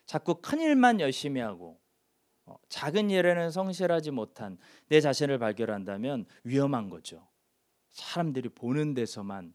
자꾸 0.05 0.35
큰 0.43 0.61
일만 0.61 1.00
열심히 1.00 1.41
하고 1.41 1.81
어, 2.45 2.57
작은 2.69 3.09
일에는 3.09 3.50
성실하지 3.50 4.11
못한 4.11 4.59
내 4.88 5.00
자신을 5.00 5.38
발견한다면 5.38 6.26
위험한 6.45 6.91
거죠. 6.91 7.26
사람들이 7.88 8.50
보는 8.50 8.93
데서만 8.93 9.55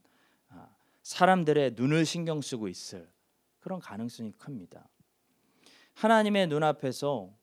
아, 0.50 0.75
사람들의 1.03 1.74
눈을 1.75 2.03
신경 2.03 2.41
쓰고 2.41 2.67
있을 2.67 3.07
그런 3.59 3.79
가능성이 3.79 4.31
큽니다. 4.31 4.89
하나님의 5.93 6.47
눈앞에서 6.47 7.38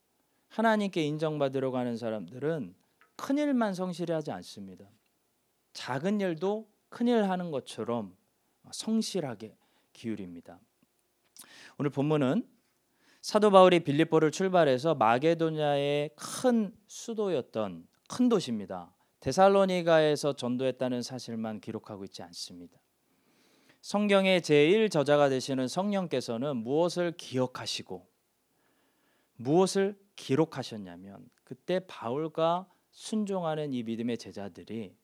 하나님께 0.54 1.02
인정받으려고 1.04 1.78
하는 1.78 1.96
사람들은 1.96 2.76
큰 3.16 3.38
일만 3.38 3.74
성실히 3.74 4.14
하지 4.14 4.30
않습니다. 4.30 4.84
작은 5.72 6.20
일도 6.20 6.68
큰 6.88 7.08
일 7.08 7.28
하는 7.28 7.50
것처럼 7.50 8.16
성실하게 8.70 9.56
기울입니다. 9.92 10.60
오늘 11.76 11.90
본문은 11.90 12.48
사도 13.20 13.50
바울이 13.50 13.80
빌립보를 13.80 14.30
출발해서 14.30 14.94
마게도냐의 14.94 16.10
큰 16.14 16.72
수도였던 16.86 17.88
큰 18.08 18.28
도시입니다. 18.28 18.94
데살로니가에서 19.18 20.36
전도했다는 20.36 21.02
사실만 21.02 21.60
기록하고 21.60 22.04
있지 22.04 22.22
않습니다. 22.22 22.78
성경의 23.80 24.42
제1 24.42 24.88
저자가 24.92 25.28
되시는 25.28 25.66
성령께서는 25.66 26.58
무엇을 26.58 27.16
기억하시고 27.16 28.06
무엇을 29.36 30.03
기록하셨냐면 30.16 31.28
그때 31.44 31.80
바울과 31.86 32.68
순종하는 32.90 33.72
이 33.72 33.82
믿음의 33.82 34.18
제자들이 34.18 34.96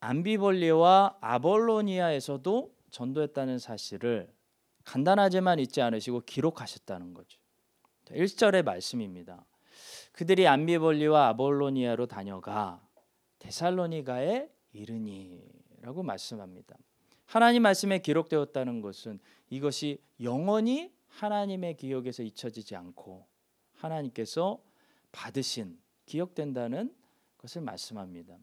암비볼리와 0.00 1.18
아볼로니아에서도 1.20 2.74
전도했다는 2.90 3.58
사실을 3.58 4.32
간단하지만 4.84 5.58
잊지 5.58 5.80
않으시고 5.80 6.20
기록하셨다는 6.20 7.14
거죠. 7.14 7.40
1절의 8.06 8.64
말씀입니다. 8.64 9.44
그들이 10.12 10.46
암비볼리와 10.46 11.28
아볼로니아로 11.28 12.06
다녀가 12.06 12.86
데살로니가에 13.38 14.48
이르니라고 14.72 16.02
말씀합니다. 16.02 16.76
하나님 17.24 17.62
말씀에 17.62 17.98
기록되었다는 17.98 18.80
것은 18.80 19.18
이것이 19.48 20.02
영원히 20.20 20.92
하나님의 21.08 21.76
기억에서 21.76 22.22
잊혀지지 22.22 22.76
않고 22.76 23.26
하나님께서 23.84 24.58
받으신 25.12 25.78
기억된다는 26.06 26.94
것을 27.38 27.62
말씀합니다. 27.62 28.36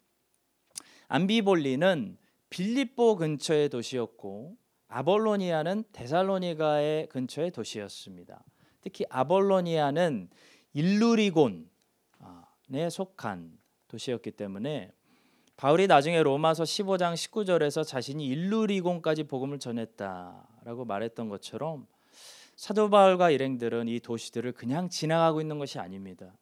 암비볼리는 1.07 2.17
빌립보 2.49 3.15
근처의 3.17 3.69
도시였고 3.69 4.57
아볼로니아는 4.87 5.85
데살로니가의 5.93 7.07
근처의 7.07 7.51
도시였습니다. 7.51 8.43
특히 8.81 9.05
아볼로니아는 9.09 10.29
일루리곤에 10.73 11.65
속한 12.89 13.57
도시였기 13.87 14.31
때문에 14.31 14.91
바울이 15.55 15.87
나중에 15.87 16.23
로마서 16.23 16.63
15장 16.63 17.13
19절에서 17.13 17.85
자신이 17.85 18.25
일루리곤까지 18.25 19.25
복음을 19.25 19.59
전했다라고 19.59 20.85
말했던 20.85 21.29
것처럼 21.29 21.87
사도 22.61 22.91
바울과 22.91 23.31
일행들은 23.31 23.87
이 23.87 23.99
도시들을 23.99 24.51
그냥 24.51 24.87
지나가고 24.87 25.41
있는 25.41 25.57
것이 25.57 25.79
아닙니다. 25.79 26.37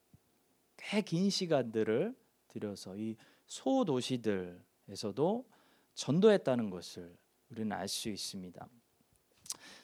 꽤 0.75 1.01
긴 1.01 1.29
시간들을 1.29 2.13
들여서 2.49 2.97
이 2.97 3.15
소도시들에서도 3.45 5.45
전도했다는 5.93 6.71
것을 6.71 7.15
우리는 7.49 7.71
알 7.71 7.87
수 7.87 8.09
있습니다. 8.09 8.67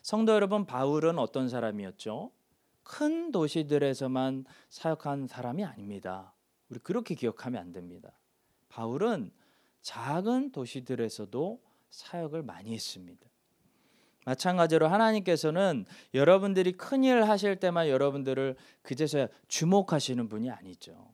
성도 0.01 0.33
여러분, 0.33 0.65
바울은 0.65 1.19
어떤 1.19 1.47
사람이었죠? 1.47 2.31
큰 2.83 3.31
도시들에서만 3.31 4.43
사역한 4.69 5.27
사람이 5.27 5.63
아닙니다. 5.63 6.33
우리 6.67 6.79
그렇게 6.79 7.15
기억하면 7.15 7.61
안 7.61 7.71
됩니다. 7.71 8.11
바울은 8.67 9.31
작은 9.83 10.51
도시들에서도 10.51 11.63
사역을 11.91 12.43
많이 12.43 12.73
했습니다. 12.73 13.25
마찬가지로 14.25 14.87
하나님께서는 14.87 15.85
여러분들이 16.13 16.73
큰일 16.73 17.23
하실 17.23 17.55
때만 17.55 17.87
여러분들을 17.87 18.55
그제서야 18.81 19.27
주목하시는 19.47 20.27
분이 20.27 20.49
아니죠. 20.51 21.13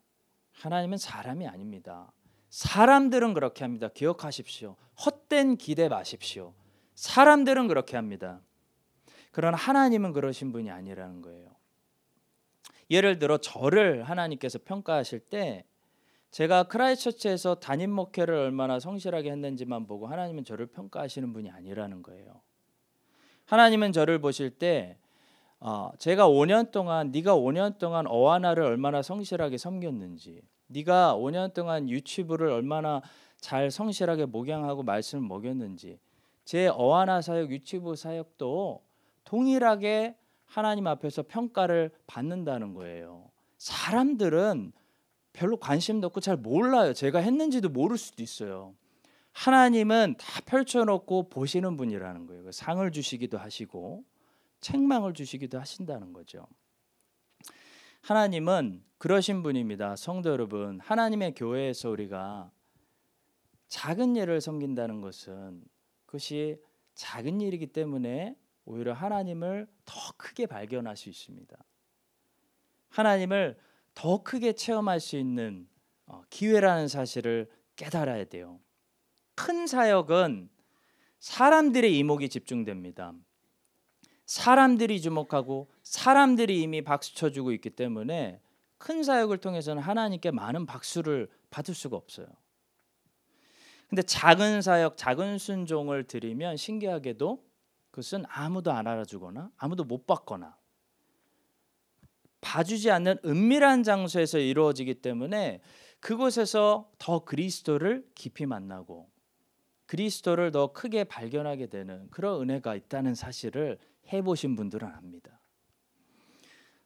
하나님은 0.53 0.97
사람이 0.97 1.47
아닙니다. 1.47 2.11
사람들은 2.49 3.33
그렇게 3.33 3.63
합니다. 3.63 3.89
기억하십시오. 3.89 4.75
헛된 5.05 5.57
기대 5.57 5.87
마십시오. 5.89 6.53
사람들은 6.95 7.67
그렇게 7.67 7.95
합니다. 7.95 8.41
그러나 9.31 9.57
하나님은 9.57 10.13
그러신 10.13 10.51
분이 10.51 10.69
아니라는 10.69 11.21
거예요. 11.21 11.49
예를 12.89 13.19
들어 13.19 13.37
저를 13.37 14.03
하나님께서 14.03 14.59
평가하실 14.63 15.19
때 15.21 15.65
제가 16.29 16.63
크라이처치에서 16.63 17.55
담임 17.55 17.91
목회를 17.91 18.33
얼마나 18.35 18.79
성실하게 18.79 19.31
했는지만 19.31 19.87
보고 19.87 20.07
하나님은 20.07 20.45
저를 20.45 20.67
평가하시는 20.67 21.31
분이 21.33 21.49
아니라는 21.49 22.03
거예요. 22.03 22.41
하나님은 23.51 23.91
저를 23.91 24.19
보실 24.19 24.49
때 24.49 24.95
어, 25.59 25.91
제가 25.97 26.29
5년 26.29 26.71
동안 26.71 27.11
네가 27.11 27.35
5년 27.35 27.77
동안 27.77 28.07
어하나를 28.07 28.63
얼마나 28.63 29.01
성실하게 29.01 29.57
섬겼는지 29.57 30.41
네가 30.67 31.17
5년 31.17 31.53
동안 31.53 31.89
유치부를 31.89 32.49
얼마나 32.49 33.01
잘 33.41 33.69
성실하게 33.69 34.27
목양하고 34.27 34.83
말씀을 34.83 35.27
먹였는지 35.27 35.99
제 36.45 36.69
어하나 36.69 37.21
사역 37.21 37.51
유치부 37.51 37.97
사역도 37.97 38.83
동일하게 39.25 40.15
하나님 40.45 40.87
앞에서 40.87 41.23
평가를 41.23 41.91
받는다는 42.07 42.73
거예요. 42.73 43.31
사람들은 43.57 44.71
별로 45.33 45.57
관심도 45.57 46.07
없고 46.07 46.21
잘 46.21 46.37
몰라요. 46.37 46.93
제가 46.93 47.19
했는지도 47.19 47.67
모를 47.67 47.97
수도 47.97 48.23
있어요. 48.23 48.75
하나님은 49.33 50.15
다 50.17 50.41
펼쳐놓고 50.45 51.29
보시는 51.29 51.77
분이라는 51.77 52.27
거예요. 52.27 52.43
그 52.43 52.51
상을 52.51 52.89
주시기도 52.91 53.37
하시고 53.37 54.03
책망을 54.59 55.13
주시기도 55.13 55.59
하신다는 55.59 56.13
거죠. 56.13 56.45
하나님은 58.01 58.83
그러신 58.97 59.43
분입니다. 59.43 59.95
성도 59.95 60.31
여러분, 60.31 60.79
하나님의 60.79 61.33
교회에서 61.35 61.89
우리가 61.89 62.51
작은 63.67 64.15
일을 64.15 64.41
섬긴다는 64.41 65.01
것은 65.01 65.63
그것이 66.05 66.61
작은 66.93 67.41
일이기 67.41 67.67
때문에 67.67 68.35
오히려 68.65 68.93
하나님을 68.93 69.67
더 69.85 69.95
크게 70.17 70.45
발견할 70.45 70.97
수 70.97 71.09
있습니다. 71.09 71.57
하나님을 72.89 73.57
더 73.93 74.23
크게 74.23 74.53
체험할 74.53 74.99
수 74.99 75.17
있는 75.17 75.67
어, 76.05 76.21
기회라는 76.29 76.87
사실을 76.87 77.49
깨달아야 77.75 78.25
돼요. 78.25 78.59
큰 79.35 79.67
사역은 79.67 80.49
사람들의 81.19 81.97
이목이 81.97 82.29
집중됩니다. 82.29 83.13
사람들이 84.25 85.01
주목하고 85.01 85.69
사람들이 85.83 86.61
이미 86.61 86.81
박수 86.81 87.13
쳐주고 87.15 87.51
있기 87.53 87.71
때문에 87.71 88.39
큰 88.77 89.03
사역을 89.03 89.39
통해서는 89.39 89.83
하나님께 89.83 90.31
많은 90.31 90.65
박수를 90.65 91.29
받을 91.49 91.75
수가 91.75 91.97
없어요. 91.97 92.27
근데 93.89 94.01
작은 94.01 94.61
사역, 94.61 94.95
작은 94.95 95.37
순종을 95.37 96.05
드리면 96.05 96.55
신기하게도 96.55 97.43
그것은 97.91 98.23
아무도 98.29 98.71
안 98.71 98.87
알아주거나 98.87 99.51
아무도 99.57 99.83
못 99.83 100.07
받거나 100.07 100.57
봐주지 102.39 102.89
않는 102.89 103.17
은밀한 103.25 103.83
장소에서 103.83 104.39
이루어지기 104.39 105.01
때문에 105.01 105.59
그곳에서 105.99 106.89
더 106.97 107.25
그리스도를 107.25 108.09
깊이 108.15 108.45
만나고 108.45 109.10
그리스도를 109.91 110.53
더 110.53 110.71
크게 110.71 111.03
발견하게 111.03 111.67
되는 111.67 112.09
그런 112.11 112.41
은혜가 112.41 112.75
있다는 112.75 113.13
사실을 113.13 113.77
해보신 114.13 114.55
분들은 114.55 114.87
압니다. 114.87 115.41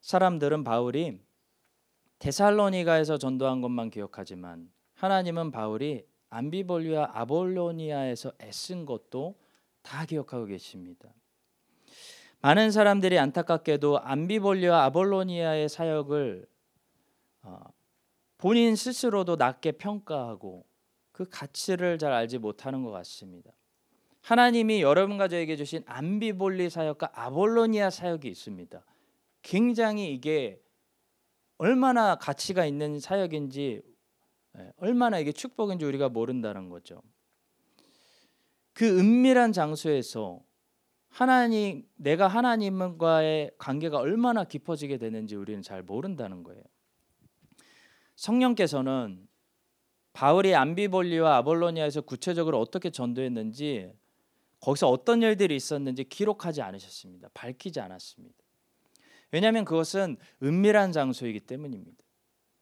사람들은 0.01 0.63
바울이 0.63 1.19
데살로니가에서 2.17 3.19
전도한 3.19 3.61
것만 3.61 3.91
기억하지만 3.91 4.71
하나님은 4.95 5.51
바울이 5.51 6.07
암비볼리와 6.31 7.11
아볼로니아에서 7.13 8.31
애쓴 8.41 8.87
것도 8.87 9.35
다 9.83 10.05
기억하고 10.05 10.45
계십니다. 10.45 11.13
많은 12.41 12.71
사람들이 12.71 13.19
안타깝게도 13.19 13.99
암비볼리와 13.99 14.83
아볼로니아의 14.85 15.69
사역을 15.69 16.47
어, 17.43 17.59
본인 18.39 18.75
스스로도 18.75 19.35
낮게 19.35 19.73
평가하고 19.73 20.65
그 21.15 21.23
가치를 21.29 21.97
잘 21.97 22.11
알지 22.11 22.39
못하는 22.39 22.83
것 22.83 22.91
같습니다. 22.91 23.49
하나님이 24.19 24.81
여러분과 24.81 25.29
저에게 25.29 25.55
주신 25.55 25.81
암비볼리 25.85 26.69
사역과 26.69 27.11
아볼로니아 27.13 27.89
사역이 27.89 28.27
있습니다. 28.27 28.85
굉장히 29.41 30.13
이게 30.13 30.61
얼마나 31.57 32.15
가치가 32.15 32.65
있는 32.65 32.99
사역인지 32.99 33.81
예, 34.57 34.73
얼마나 34.75 35.17
이게 35.17 35.31
축복인지 35.31 35.85
우리가 35.85 36.09
모른다는 36.09 36.67
거죠. 36.67 37.01
그 38.73 38.99
은밀한 38.99 39.53
장소에서 39.53 40.43
하나님 41.07 41.87
내가 41.95 42.27
하나님과의 42.27 43.51
관계가 43.57 43.99
얼마나 43.99 44.43
깊어지게 44.43 44.97
되는지 44.97 45.37
우리는 45.37 45.61
잘 45.61 45.81
모른다는 45.81 46.43
거예요. 46.43 46.61
성령께서는 48.17 49.29
바울이 50.15 50.55
암비볼리와 50.55 51.35
아볼로니아에서 51.37 51.99
구체적으로 51.99 52.57
어떻게 52.61 52.89
전도했는지 52.89 53.91
거기서 54.61 54.89
어떤 54.89 55.21
일들이 55.21 55.57
있었는지 55.57 56.05
기록하지 56.05 56.61
않으셨습니다. 56.61 57.27
밝히지 57.33 57.81
않았습니다. 57.81 58.33
왜냐하면 59.31 59.65
그것은 59.65 60.15
은밀한 60.41 60.93
장소이기 60.93 61.41
때문입니다. 61.41 62.01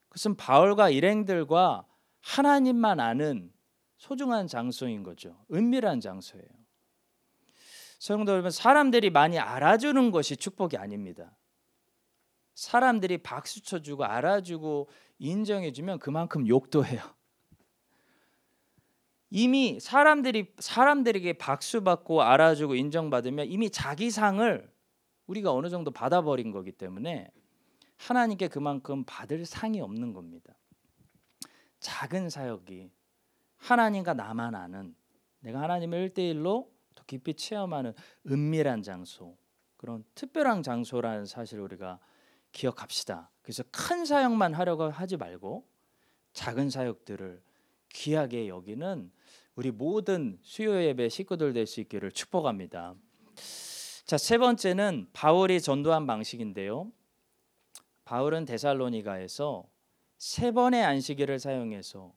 그것은 0.10 0.36
바울과 0.36 0.90
일행들과 0.90 1.86
하나님만 2.22 3.00
아는 3.00 3.52
소중한 3.98 4.48
장소인 4.48 5.04
거죠. 5.04 5.46
은밀한 5.54 6.02
장소예요. 6.02 6.48
성도 8.00 8.32
여러분, 8.32 8.50
사람들이 8.50 9.12
많이 9.12 9.38
알아주는 9.38 10.10
것이 10.10 10.38
축복이 10.38 10.76
아닙니다. 10.78 11.38
사람들이 12.56 13.20
박수 13.20 13.62
쳐주고 13.62 14.06
알아주고 14.06 14.90
인정해주면 15.20 16.00
그만큼 16.00 16.48
욕도 16.48 16.84
해요. 16.84 17.02
이미 19.36 19.80
사람들이 19.80 20.54
사람들에게 20.60 21.34
박수 21.40 21.84
받고 21.84 22.22
알아주고 22.22 22.76
인정받으면 22.76 23.48
이미 23.48 23.72
자기 23.72 24.12
상을 24.12 24.72
우리가 25.26 25.52
어느 25.52 25.70
정도 25.70 25.90
받아버린 25.90 26.52
거기 26.52 26.72
때문에 26.72 27.32
하나님께 27.98 28.48
그만큼 28.50 29.04
받을 29.08 29.44
상이 29.48 29.82
없는 29.82 30.14
겁니다. 30.14 30.54
작은 31.80 32.30
사역이 32.30 32.92
하나님과 33.58 34.14
나만 34.14 34.54
아는 34.54 34.96
내가 35.40 35.64
하나님을 35.64 36.10
1대1로 36.10 36.70
더 36.94 37.04
깊이 37.08 37.34
체험하는 37.34 37.94
은밀한 38.28 38.84
장소 38.84 39.36
그런 39.78 40.06
특별한 40.14 40.62
장소라는 40.62 41.26
사실을 41.26 41.64
우리가 41.64 41.98
기억합시다. 42.52 43.32
그래서 43.42 43.64
큰 43.72 44.06
사역만 44.06 44.54
하려고 44.54 44.84
하지 44.92 45.18
말고 45.18 45.68
작은 46.34 46.70
사역들을 46.70 47.42
귀하게 47.94 48.48
여기는 48.48 49.12
우리 49.56 49.72
모든 49.72 50.40
수요 50.42 50.84
예배 50.84 51.10
식구들 51.10 51.54
될 51.54 51.68
수 51.68 51.80
있기를 51.82 52.12
축복합니다. 52.12 52.96
자, 54.06 54.18
세 54.18 54.38
번째는 54.38 55.10
바울이 55.14 55.62
전도한 55.62 56.08
방식인데요. 56.08 56.92
바울은 58.06 58.46
데살로니가에서 58.46 59.70
세 60.18 60.52
번의 60.52 60.84
안식일을 60.84 61.40
사용해서 61.40 62.14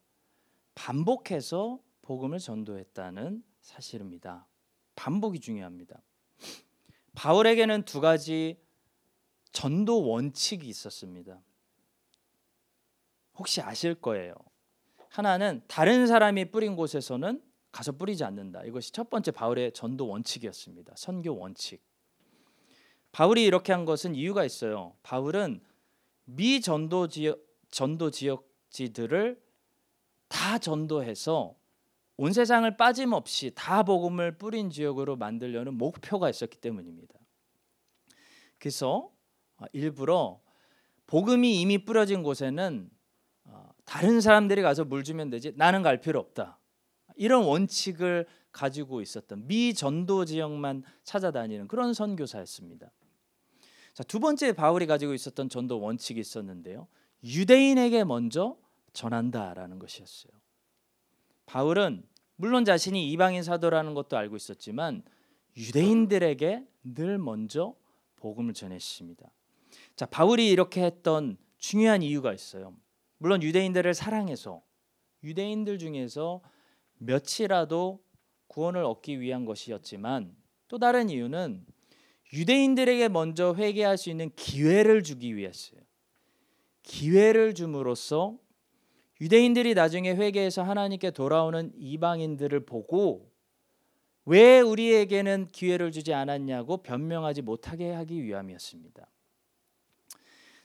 반복해서 0.74 1.80
복음을 2.02 2.38
전도했다는 2.38 3.42
사실입니다. 3.60 4.46
반복이 4.94 5.40
중요합니다. 5.40 6.00
바울에게는 7.14 7.84
두 7.84 8.00
가지 8.00 8.58
전도 9.52 10.06
원칙이 10.06 10.66
있었습니다. 10.68 11.40
혹시 13.34 13.60
아실 13.60 13.94
거예요. 13.94 14.34
하나는 15.16 15.62
다른 15.66 16.06
사람이 16.06 16.50
뿌린 16.50 16.76
곳에서는 16.76 17.40
가서 17.72 17.92
뿌리지 17.92 18.22
않는다. 18.24 18.64
이것이 18.64 18.92
첫 18.92 19.08
번째 19.08 19.30
바울의 19.30 19.72
전도 19.72 20.06
원칙이었습니다. 20.08 20.92
선교 20.94 21.34
원칙. 21.38 21.82
바울이 23.12 23.44
이렇게 23.44 23.72
한 23.72 23.86
것은 23.86 24.14
이유가 24.14 24.44
있어요. 24.44 24.94
바울은 25.02 25.62
미 26.26 26.60
전도 26.60 27.08
지역 27.08 27.40
전도 27.70 28.10
지역지들을 28.10 29.40
다 30.28 30.58
전도해서 30.58 31.56
온 32.18 32.32
세상을 32.34 32.76
빠짐없이 32.76 33.52
다 33.54 33.84
복음을 33.84 34.36
뿌린 34.36 34.68
지역으로 34.68 35.16
만들려는 35.16 35.78
목표가 35.78 36.28
있었기 36.28 36.58
때문입니다. 36.58 37.14
그래서 38.58 39.10
일부러 39.72 40.42
복음이 41.06 41.58
이미 41.58 41.78
뿌려진 41.78 42.22
곳에는 42.22 42.90
어, 42.90 42.95
다른 43.86 44.20
사람들이 44.20 44.60
가서 44.60 44.84
물 44.84 45.02
주면 45.04 45.30
되지 45.30 45.52
나는 45.56 45.82
갈 45.82 46.00
필요 46.00 46.20
없다. 46.20 46.58
이런 47.14 47.44
원칙을 47.44 48.26
가지고 48.52 49.00
있었던 49.00 49.46
미 49.46 49.72
전도 49.72 50.26
지역만 50.26 50.82
찾아다니는 51.04 51.68
그런 51.68 51.94
선교사였습니다. 51.94 52.90
자, 53.94 54.02
두 54.02 54.20
번째 54.20 54.52
바울이 54.52 54.86
가지고 54.86 55.14
있었던 55.14 55.48
전도 55.48 55.80
원칙이 55.80 56.20
있었는데요. 56.20 56.88
유대인에게 57.24 58.04
먼저 58.04 58.58
전한다라는 58.92 59.78
것이었어요. 59.78 60.32
바울은 61.46 62.04
물론 62.34 62.64
자신이 62.64 63.10
이방인 63.12 63.42
사도라는 63.42 63.94
것도 63.94 64.16
알고 64.18 64.36
있었지만 64.36 65.02
유대인들에게 65.56 66.66
늘 66.94 67.18
먼저 67.18 67.74
복음을 68.16 68.52
전했습니다. 68.52 69.30
자, 69.94 70.06
바울이 70.06 70.50
이렇게 70.50 70.82
했던 70.82 71.38
중요한 71.58 72.02
이유가 72.02 72.34
있어요. 72.34 72.74
물론 73.18 73.42
유대인들을 73.42 73.94
사랑해서 73.94 74.62
유대인들 75.22 75.78
중에서 75.78 76.42
몇이라도 76.98 78.02
구원을 78.48 78.84
얻기 78.84 79.20
위한 79.20 79.44
것이었지만 79.44 80.34
또 80.68 80.78
다른 80.78 81.10
이유는 81.10 81.64
유대인들에게 82.32 83.08
먼저 83.08 83.54
회개할 83.54 83.98
수 83.98 84.10
있는 84.10 84.30
기회를 84.34 85.02
주기 85.02 85.36
위해서요. 85.36 85.80
기회를 86.82 87.54
줌으로써 87.54 88.38
유대인들이 89.20 89.74
나중에 89.74 90.14
회개해서 90.14 90.62
하나님께 90.62 91.10
돌아오는 91.10 91.72
이방인들을 91.76 92.66
보고 92.66 93.30
왜 94.24 94.60
우리에게는 94.60 95.48
기회를 95.48 95.92
주지 95.92 96.12
않았냐고 96.12 96.78
변명하지 96.78 97.42
못하게 97.42 97.92
하기 97.92 98.22
위함이었습니다. 98.22 99.06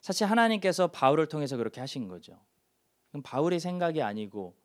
사실 0.02 0.28
하나님께서 0.28 0.88
바울을 0.88 1.28
통해서 1.28 1.58
그렇게 1.58 1.80
하신 1.80 2.08
거죠. 2.08 2.40
바울의 3.24 3.60
생각이 3.60 4.02
아니고 4.02 4.56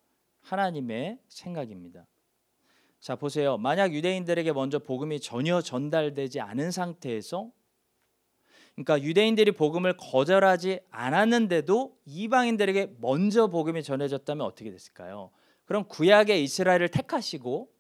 하나님의 0.41 1.19
생각입니다. 1.29 2.07
자 3.01 3.17
보세요. 3.17 3.59
만약 3.59 3.93
유대인들에게 3.93 4.53
먼저 4.53 4.79
복음이 4.79 5.21
전혀 5.21 5.61
전달되지 5.61 6.41
않은 6.41 6.71
상태에서 6.71 7.53
그러니까 8.75 9.03
유대인들이 9.03 9.53
복음을 9.53 9.97
거절하지 9.97 10.81
않았는데도 10.91 11.99
이방인들에게 12.05 12.97
먼저 13.01 13.47
복음이 13.47 13.83
전해졌다면 13.83 14.45
어떻게 14.45 14.71
됐을까요? 14.71 15.31
그럼 15.65 15.85
구약의 15.89 16.43
이스라엘을 16.45 16.89
택하시고 16.89 17.71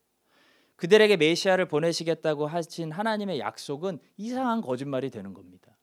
그들에게 0.77 1.17
메시아를 1.17 1.69
보내시겠다고 1.69 2.47
하신 2.47 2.93
하나님의 2.93 3.39
약속은 3.41 3.99
이상한 4.17 4.61
거짓말이 4.61 5.11
되는 5.11 5.33
겁니다. 5.33 5.76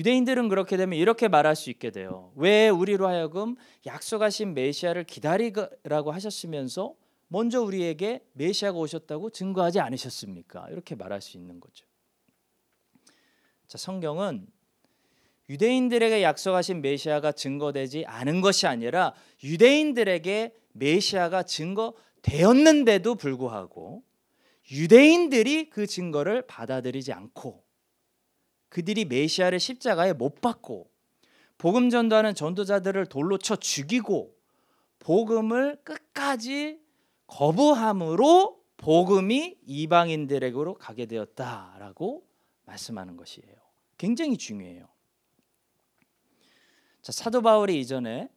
유대인들은 0.00 0.48
그렇게 0.48 0.78
되면 0.78 0.98
이렇게 0.98 1.28
말할 1.28 1.54
수 1.54 1.68
있게 1.68 1.90
돼요. 1.90 2.32
왜 2.34 2.70
우리로 2.70 3.06
하여금 3.06 3.54
약속하신 3.84 4.54
메시아를 4.54 5.04
기다리라고 5.04 6.10
하셨으면서 6.10 6.94
먼저 7.28 7.60
우리에게 7.60 8.24
메시아가 8.32 8.78
오셨다고 8.78 9.28
증거하지 9.28 9.78
않으셨습니까? 9.78 10.68
이렇게 10.70 10.94
말할 10.94 11.20
수 11.20 11.36
있는 11.36 11.60
거죠. 11.60 11.84
자, 13.66 13.76
성경은 13.76 14.46
유대인들에게 15.50 16.22
약속하신 16.22 16.80
메시아가 16.80 17.32
증거되지 17.32 18.06
않은 18.06 18.40
것이 18.40 18.66
아니라 18.66 19.12
유대인들에게 19.44 20.54
메시아가 20.72 21.42
증거되었는데도 21.42 23.16
불구하고 23.16 24.02
유대인들이 24.72 25.68
그 25.68 25.86
증거를 25.86 26.46
받아들이지 26.46 27.12
않고 27.12 27.69
그들이 28.70 29.04
메시아를 29.04 29.60
십자가에 29.60 30.14
못 30.14 30.40
박고 30.40 30.90
복음 31.58 31.90
전도하는 31.90 32.34
전도자들을 32.34 33.06
돌로 33.06 33.36
쳐 33.36 33.54
죽이고 33.54 34.34
복음을 35.00 35.76
끝까지 35.84 36.80
거부함으로 37.26 38.58
복음이 38.78 39.58
이방인들에게로 39.66 40.74
가게 40.74 41.04
되었다라고 41.04 42.26
말씀하는 42.64 43.16
것이에요. 43.16 43.54
굉장히 43.98 44.38
중요해요. 44.38 44.88
자, 47.02 47.12
사도 47.12 47.42
바울이 47.42 47.78
이전에 47.80 48.30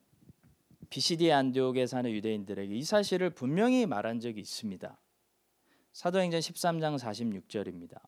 비시디 0.89 1.31
안디옥에 1.31 1.87
사는 1.87 2.09
유대인들에게 2.11 2.75
이 2.75 2.83
사실을 2.83 3.29
분명히 3.29 3.85
말한 3.85 4.19
적이 4.19 4.41
있습니다. 4.41 4.99
사도행전 5.93 6.39
13장 6.39 6.99
46절입니다. 6.99 7.99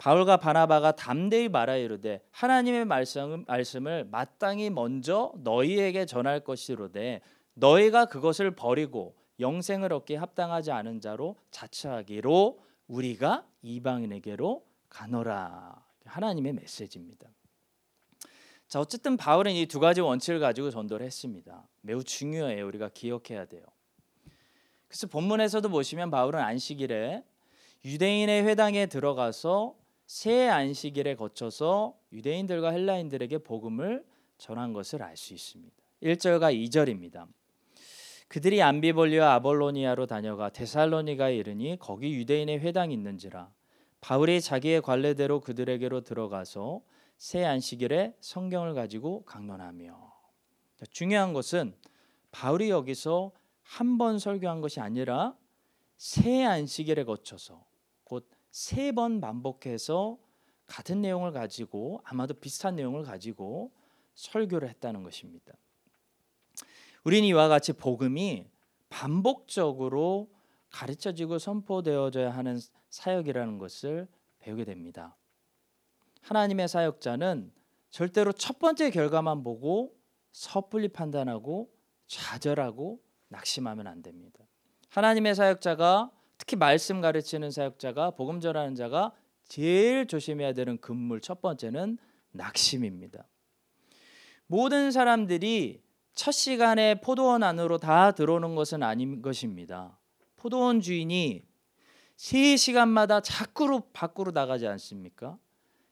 바울과 0.00 0.38
바나바가 0.38 0.92
담대히 0.92 1.50
말하 1.50 1.76
이르되 1.76 2.22
하나님의 2.30 2.86
말씀, 2.86 3.44
말씀을 3.46 4.04
마땅히 4.04 4.70
먼저 4.70 5.34
너희에게 5.36 6.06
전할 6.06 6.40
것이로되 6.40 7.20
너희가 7.52 8.06
그것을 8.06 8.52
버리고 8.52 9.14
영생을 9.40 9.92
얻기 9.92 10.14
합당하지 10.14 10.70
않은 10.72 11.02
자로 11.02 11.36
자처하기로 11.50 12.60
우리가 12.88 13.46
이방인에게로 13.60 14.64
가노라. 14.88 15.84
하나님의 16.06 16.54
메시지입니다. 16.54 17.28
자, 18.68 18.80
어쨌든 18.80 19.18
바울은 19.18 19.52
이 19.52 19.66
두 19.66 19.80
가지 19.80 20.00
원칙을 20.00 20.40
가지고 20.40 20.70
전도를 20.70 21.04
했습니다. 21.04 21.68
매우 21.82 22.02
중요해요. 22.02 22.66
우리가 22.66 22.88
기억해야 22.88 23.44
돼요. 23.44 23.64
그래서 24.88 25.06
본문에서도 25.08 25.68
보시면 25.68 26.10
바울은 26.10 26.40
안식일에 26.40 27.22
유대인의 27.84 28.44
회당에 28.44 28.86
들어가서 28.86 29.79
새 30.10 30.48
안식일에 30.48 31.14
거쳐서 31.14 31.96
유대인들과 32.10 32.70
헬라인들에게 32.72 33.38
복음을 33.38 34.04
전한 34.38 34.72
것을 34.72 35.04
알 35.04 35.16
수 35.16 35.34
있습니다. 35.34 35.72
1절과 36.02 36.52
2절입니다. 36.52 37.28
그들이 38.26 38.60
안비볼리와 38.60 39.34
아볼로니아로 39.34 40.06
다녀가 40.06 40.48
데살로니가에 40.48 41.36
이르니 41.36 41.76
거기 41.78 42.12
유대인의 42.14 42.58
회당이 42.58 42.92
있는지라 42.92 43.52
바울이 44.00 44.40
자기의 44.40 44.82
관례대로 44.82 45.38
그들에게로 45.42 46.00
들어가서 46.00 46.82
새 47.16 47.44
안식일에 47.44 48.16
성경을 48.18 48.74
가지고 48.74 49.24
강론하며 49.26 50.12
중요한 50.90 51.32
것은 51.32 51.72
바울이 52.32 52.68
여기서 52.70 53.30
한 53.62 53.96
번 53.96 54.18
설교한 54.18 54.60
것이 54.60 54.80
아니라 54.80 55.36
새 55.96 56.42
안식일에 56.42 57.04
거쳐서 57.04 57.54
곧 57.54 57.69
세 58.50 58.92
번 58.92 59.20
반복해서 59.20 60.18
같은 60.66 61.00
내용을 61.00 61.32
가지고 61.32 62.00
아마도 62.04 62.34
비슷한 62.34 62.76
내용을 62.76 63.02
가지고 63.02 63.72
설교를 64.14 64.68
했다는 64.68 65.02
것입니다. 65.02 65.52
우리는 67.04 67.26
이와 67.28 67.48
같이 67.48 67.72
복음이 67.72 68.46
반복적으로 68.88 70.30
가르쳐지고 70.70 71.38
선포되어져야 71.38 72.30
하는 72.30 72.58
사역이라는 72.90 73.58
것을 73.58 74.06
배우게 74.40 74.64
됩니다. 74.64 75.16
하나님의 76.22 76.68
사역자는 76.68 77.52
절대로 77.90 78.32
첫 78.32 78.58
번째 78.58 78.90
결과만 78.90 79.42
보고 79.42 79.96
섣불리 80.32 80.88
판단하고 80.88 81.72
좌절하고 82.06 83.00
낙심하면 83.28 83.86
안 83.86 84.02
됩니다. 84.02 84.44
하나님의 84.90 85.34
사역자가 85.34 86.10
특히 86.40 86.56
말씀 86.56 87.02
가르치는 87.02 87.50
사역자가 87.50 88.12
복음 88.12 88.40
전하는 88.40 88.74
자가 88.74 89.12
제일 89.46 90.06
조심해야 90.06 90.54
되는 90.54 90.80
금물 90.80 91.20
첫 91.20 91.42
번째는 91.42 91.98
낙심입니다. 92.32 93.28
모든 94.46 94.90
사람들이 94.90 95.82
첫 96.14 96.32
시간에 96.32 97.00
포도원 97.02 97.42
안으로 97.42 97.76
다 97.76 98.12
들어오는 98.12 98.54
것은 98.54 98.82
아닌 98.82 99.20
것입니다. 99.20 99.98
포도원 100.36 100.80
주인이 100.80 101.44
3시간마다 102.16 103.20
자꾸 103.22 103.82
밖으로 103.92 104.32
나가지 104.32 104.66
않습니까? 104.66 105.36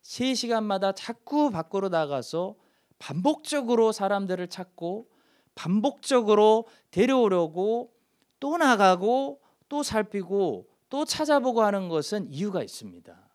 3시간마다 0.02 0.94
자꾸 0.96 1.50
밖으로 1.50 1.90
나가서 1.90 2.56
반복적으로 2.98 3.92
사람들을 3.92 4.48
찾고 4.48 5.10
반복적으로 5.54 6.66
데려오려고 6.90 7.92
또 8.40 8.56
나가고 8.56 9.42
또 9.68 9.82
살피고 9.82 10.68
또 10.88 11.04
찾아보고 11.04 11.62
하는 11.62 11.88
것은 11.88 12.32
이유가 12.32 12.62
있습니다. 12.62 13.28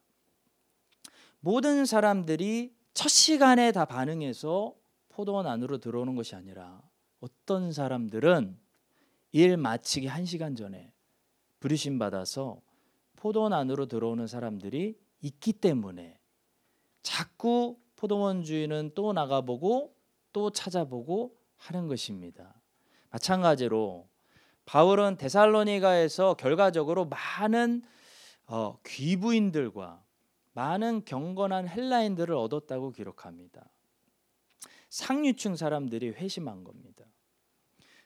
모든 1.39 1.86
사람들이 1.86 2.74
첫 2.93 3.10
시간에 3.10 3.72
다 3.72 3.86
반응해서 3.86 4.76
포도원 5.10 5.46
안으로 5.46 5.78
들어오는 5.78 6.15
것이 6.15 6.36
아니라 6.36 6.82
어떤 7.19 7.72
사람들은 7.72 8.58
일 9.32 9.58
마치기 9.58 10.08
한 10.08 10.26
시간 10.26 10.56
전에 10.56 10.91
부르심 11.60 12.00
받아서 12.00 12.62
포도원 13.15 13.54
안으로 13.54 13.86
들어오는 13.86 14.28
사람들이 14.28 14.98
있기 15.22 15.54
때문에 15.54 16.19
자꾸 17.02 17.78
포도원 17.96 18.43
주인은 18.43 18.91
또 18.96 19.13
나가보고 19.13 19.96
또 20.34 20.50
찾아보고 20.50 21.38
하는 21.58 21.88
것입니다. 21.88 22.54
마찬가지로 23.10 24.08
바울은 24.65 25.17
데살로니가에서 25.17 26.36
결과적으로 26.36 27.06
많은 27.06 27.82
어, 28.45 28.78
귀부인들과 28.86 30.04
많은 30.54 31.06
경건한 31.06 31.67
헬라인들을 31.67 32.36
얻었다고 32.36 32.91
기록합니다. 32.91 33.69
상류층 34.89 35.56
사람들이 35.56 36.10
회심한 36.12 36.63
겁니다. 36.63 37.06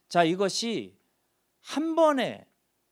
자, 0.08 0.24
이것이 0.24 0.98
한 1.62 1.96
번에 1.96 2.46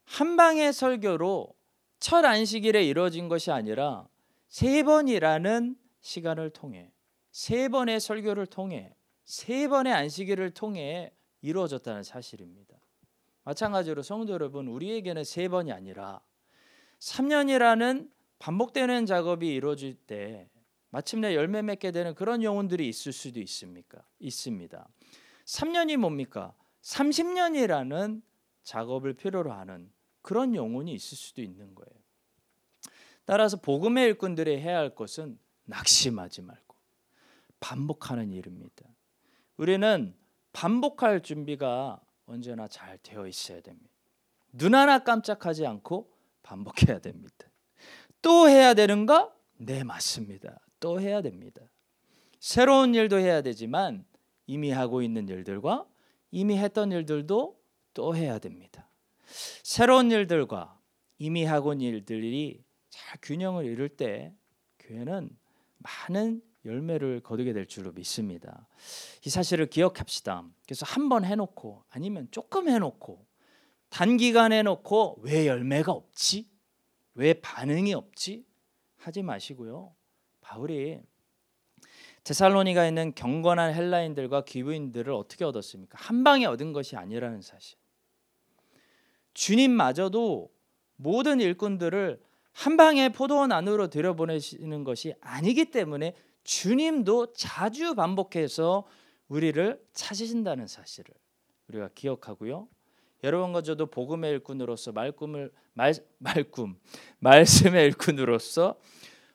한 0.04 0.36
방의 0.36 0.73
설교로 0.73 1.56
첫 1.99 2.25
안식일에 2.25 2.84
이루어진 2.84 3.30
것이 3.30 3.51
아니라 3.51 4.08
세 4.49 4.84
번이라는 4.84 5.78
시간을 6.01 6.49
통해 6.51 6.91
세 7.32 7.69
번의 7.69 7.99
설교를 7.99 8.47
통해 8.47 8.93
세 9.23 9.67
번의 9.67 9.93
안식일을 9.93 10.51
통해 10.51 11.12
이루어졌다는 11.41 12.04
사실입니다. 12.04 12.74
마찬가지로 13.45 14.01
성도 14.01 14.34
여러분, 14.34 14.67
우리에게는 14.67 15.23
세 15.23 15.47
번이 15.47 15.71
아니라 15.71 16.19
3년이라는 16.99 18.10
반복되는 18.39 19.05
작업이 19.05 19.47
이루어질 19.53 19.93
때 19.93 20.49
마침내 20.89 21.36
열매 21.36 21.62
맺게 21.62 21.91
되는 21.91 22.15
그런 22.15 22.41
영혼들이 22.41 22.88
있을 22.89 23.13
수도 23.13 23.39
있습니까? 23.41 24.03
있습니다. 24.19 24.88
3년이 25.45 25.97
뭡니까? 25.97 26.53
30년이라는 26.81 28.21
작업을 28.63 29.13
필요로 29.13 29.51
하는 29.53 29.91
그런 30.21 30.55
영혼이 30.55 30.91
있을 30.93 31.17
수도 31.17 31.41
있는 31.41 31.75
거예요. 31.75 32.03
따라서 33.25 33.58
복음의 33.58 34.05
일꾼들이 34.05 34.60
해야 34.60 34.79
할 34.79 34.95
것은 34.95 35.38
낙심하지 35.65 36.41
말고 36.41 36.75
반복하는 37.60 38.31
일입니다. 38.31 38.86
우리는 39.58 40.15
반복할 40.51 41.21
준비가 41.21 42.04
언제나 42.25 42.67
잘 42.67 42.97
되어 42.99 43.27
있어야 43.27 43.61
됩니다. 43.61 43.89
눈 44.51 44.75
하나 44.75 44.99
깜짝하지 44.99 45.65
않고 45.65 46.11
반복해야 46.43 46.99
됩니다. 46.99 47.47
또 48.21 48.49
해야 48.49 48.73
되는가? 48.73 49.33
네, 49.57 49.83
맞습니다. 49.83 50.59
또 50.79 50.99
해야 50.99 51.21
됩니다. 51.21 51.61
새로운 52.39 52.93
일도 52.95 53.17
해야 53.17 53.41
되지만 53.41 54.05
이미 54.47 54.71
하고 54.71 55.01
있는 55.01 55.27
일들과 55.27 55.88
이미 56.31 56.57
했던 56.57 56.91
일들도 56.91 57.59
또 57.93 58.15
해야 58.15 58.39
됩니다. 58.39 58.89
새로운 59.63 60.11
일들과 60.11 60.79
이미 61.17 61.45
하고 61.45 61.73
있는 61.73 61.88
일들이 61.88 62.63
잘 62.89 63.17
균형을 63.21 63.65
이룰 63.65 63.89
때 63.89 64.33
교회는 64.79 65.29
많은 65.77 66.41
열매를 66.65 67.21
거두게 67.21 67.54
될 67.54 67.67
줄로 67.67 67.91
믿습니다. 67.91 68.67
이 69.25 69.30
사실을 69.30 69.67
기억합시다. 69.67 70.43
그래서 70.65 70.86
한 70.88 71.10
번 71.10 71.23
해놓고 71.25 71.84
아니면 71.89 72.28
조금 72.32 72.67
해놓고 72.67 73.25
단기간 73.89 74.51
해놓고 74.51 75.19
왜 75.21 75.45
열매가 75.47 75.91
없지? 75.91 76.49
왜 77.13 77.34
반응이 77.34 77.93
없지? 77.93 78.45
하지 78.97 79.21
마시고요. 79.21 79.93
바울이 80.41 80.99
데살로니가 82.23 82.88
있는 82.88 83.13
경건한 83.13 83.73
헬라인들과 83.75 84.45
기부인들을 84.45 85.13
어떻게 85.13 85.45
얻었습니까? 85.45 85.97
한 86.01 86.23
방에 86.23 86.45
얻은 86.45 86.73
것이 86.73 86.95
아니라는 86.95 87.41
사실. 87.43 87.78
주님마저도 89.36 90.51
모든 90.95 91.39
일꾼들을 91.39 92.19
한 92.54 92.78
방에 92.78 93.10
포도원 93.10 93.51
안으로 93.51 93.89
들여보내시는 93.89 94.84
것이 94.86 95.13
아니기 95.21 95.65
때문에 95.71 96.15
주님도 96.45 97.34
자주 97.34 97.95
반복해서 97.95 98.86
우리를 99.27 99.84
찾으신다는 99.91 100.67
사실을 100.67 101.13
우리가 101.67 101.89
기억하고요. 101.93 102.69
여러분과 103.23 103.63
저도 103.63 103.88
복음의 103.88 104.31
일꾼으로서 104.31 104.91
말꿈을 104.91 105.51
말, 105.73 105.93
말꿈 106.19 106.79
말씀의 107.19 107.86
일꾼으로서 107.86 108.79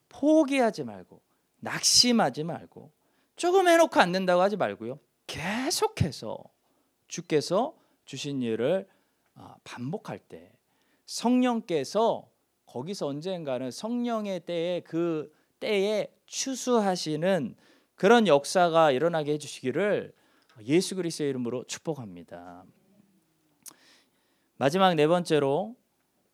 포기하지 0.08 0.84
말고 0.84 1.20
낙심하지 1.58 2.44
말고 2.44 2.92
조금 3.36 3.68
해놓고 3.68 4.00
안 4.00 4.12
된다고 4.12 4.40
하지 4.40 4.56
말고요. 4.56 4.98
계속해서 5.26 6.38
주께서 7.08 7.74
주신 8.04 8.42
일을 8.42 8.86
아, 9.34 9.56
반복할 9.64 10.18
때 10.20 10.52
성령께서 11.06 12.28
거기서 12.66 13.08
언젠가는 13.08 13.70
성령의 13.70 14.40
때에 14.40 14.80
그 14.80 15.32
때에 15.60 16.08
추수하시는 16.26 17.54
그런 17.94 18.26
역사가 18.26 18.92
일어나게 18.92 19.34
해주시기를 19.34 20.12
예수 20.64 20.96
그리스도의 20.96 21.30
이름으로 21.30 21.64
축복합니다. 21.64 22.64
마지막 24.56 24.94
네 24.94 25.06
번째로 25.06 25.76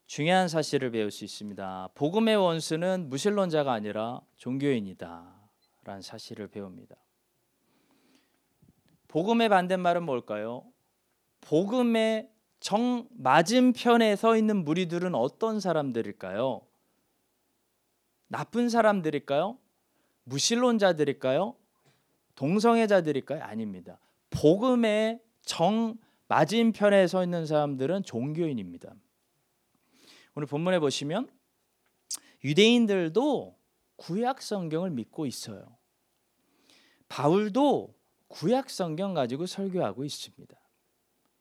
중요한 0.07 0.49
사실을 0.49 0.91
배울 0.91 1.11
수 1.11 1.25
있습니다. 1.25 1.91
복음의 1.95 2.37
원수는 2.37 3.09
무신론자가 3.09 3.73
아니라 3.73 4.21
종교인이다라는 4.37 6.03
사실을 6.03 6.49
배웁니다. 6.49 6.97
복음의 9.09 9.49
반대말은 9.49 10.05
뭘까요? 10.05 10.65
복음의 11.41 12.31
정 12.61 13.09
맞은편에 13.11 14.17
서 14.17 14.37
있는 14.37 14.65
무리들은 14.65 15.15
어떤 15.15 15.61
사람들일까요? 15.61 16.63
나쁜 18.29 18.69
사람들일까요? 18.69 19.59
무신론자들일까요? 20.25 21.57
동성애자들일까요? 22.35 23.43
아닙니다. 23.43 23.99
복음의 24.31 25.21
정 25.43 25.97
맞은편에 26.29 27.07
서 27.07 27.23
있는 27.23 27.47
사람들은 27.47 28.03
종교인입니다. 28.03 28.95
오늘 30.35 30.47
본문에 30.47 30.81
보시면 30.81 31.31
유대인들도 32.45 33.57
구약 33.97 34.43
성경을 34.43 34.91
믿고 34.91 35.27
있어요. 35.27 35.77
바울도 37.09 37.95
구약 38.29 38.69
성경 38.69 39.15
가지고 39.15 39.47
설교하고 39.47 40.05
있습니다. 40.05 40.57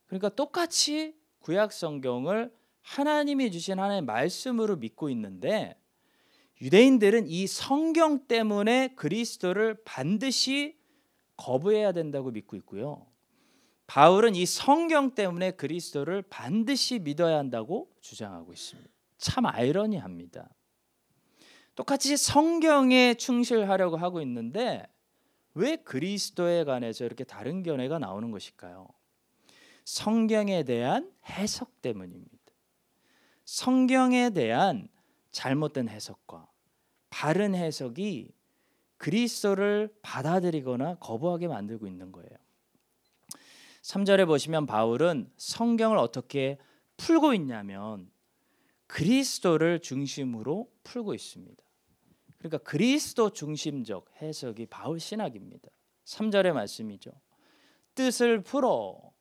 그러니까 0.06 0.30
똑같이 0.30 1.16
구약 1.40 1.74
성경을 1.74 2.54
하나님이 2.82 3.52
주신 3.52 3.80
하나님의 3.80 4.04
말씀으로 4.04 4.78
믿고 4.78 5.10
있는데 5.10 5.76
유대인들은 6.62 7.28
이 7.28 7.48
성경 7.48 8.28
때문에 8.28 8.96
그리스도를 8.96 9.76
반드시 9.84 10.78
거부해야 11.38 11.92
된다고 11.92 12.32
믿고 12.32 12.56
있고요. 12.58 13.06
바울은 13.88 14.36
이 14.36 14.46
성경 14.46 15.14
때문에 15.14 15.52
그리스도를 15.52 16.24
반드시 16.24 17.00
믿어야 17.00 17.38
한다고 17.38 17.92
주장하고 18.02 18.54
있습니다. 18.54 18.90
참 19.18 19.46
아이러니합니다. 19.46 20.50
똑같이 21.76 22.16
성경에 22.16 23.16
충실하려고 23.16 23.98
하고 23.98 24.22
있는데 24.22 24.84
왜 25.54 25.76
그리스도에 25.76 26.64
관해서 26.64 27.06
이렇게 27.06 27.24
다른 27.24 27.64
견해가 27.64 28.00
나오는 28.00 28.32
것일까요? 28.32 28.88
성경에 29.84 30.64
대한 30.64 31.12
해석 31.30 31.82
때문입니다. 31.82 32.32
성경에 33.44 34.32
대한 34.32 34.90
잘못된 35.36 35.90
해석과 35.90 36.50
바른 37.10 37.56
해석이 37.56 38.34
그리스도를 38.96 39.94
받아들이거나 40.02 40.96
거부하게 40.96 41.50
만들고 41.50 41.88
있는 41.88 42.14
거예요. 42.14 42.30
3절에 43.82 44.26
보시면 44.26 44.66
바울은 44.66 45.30
성경을 45.36 45.98
어떻게 45.98 46.58
풀고 46.96 47.34
있냐면 47.34 48.10
그리스도를 48.88 49.82
중심으로 49.82 50.72
풀고 50.84 51.14
있습니다. 51.14 51.62
그러니까 52.38 52.58
그리스도 52.60 53.32
중심적 53.32 54.10
해석이 54.22 54.68
바울 54.68 55.02
신학입니다. 55.02 55.68
3절의 56.06 56.54
말씀이죠. 56.54 57.12
뜻을 57.94 58.42
풀어 58.42 59.12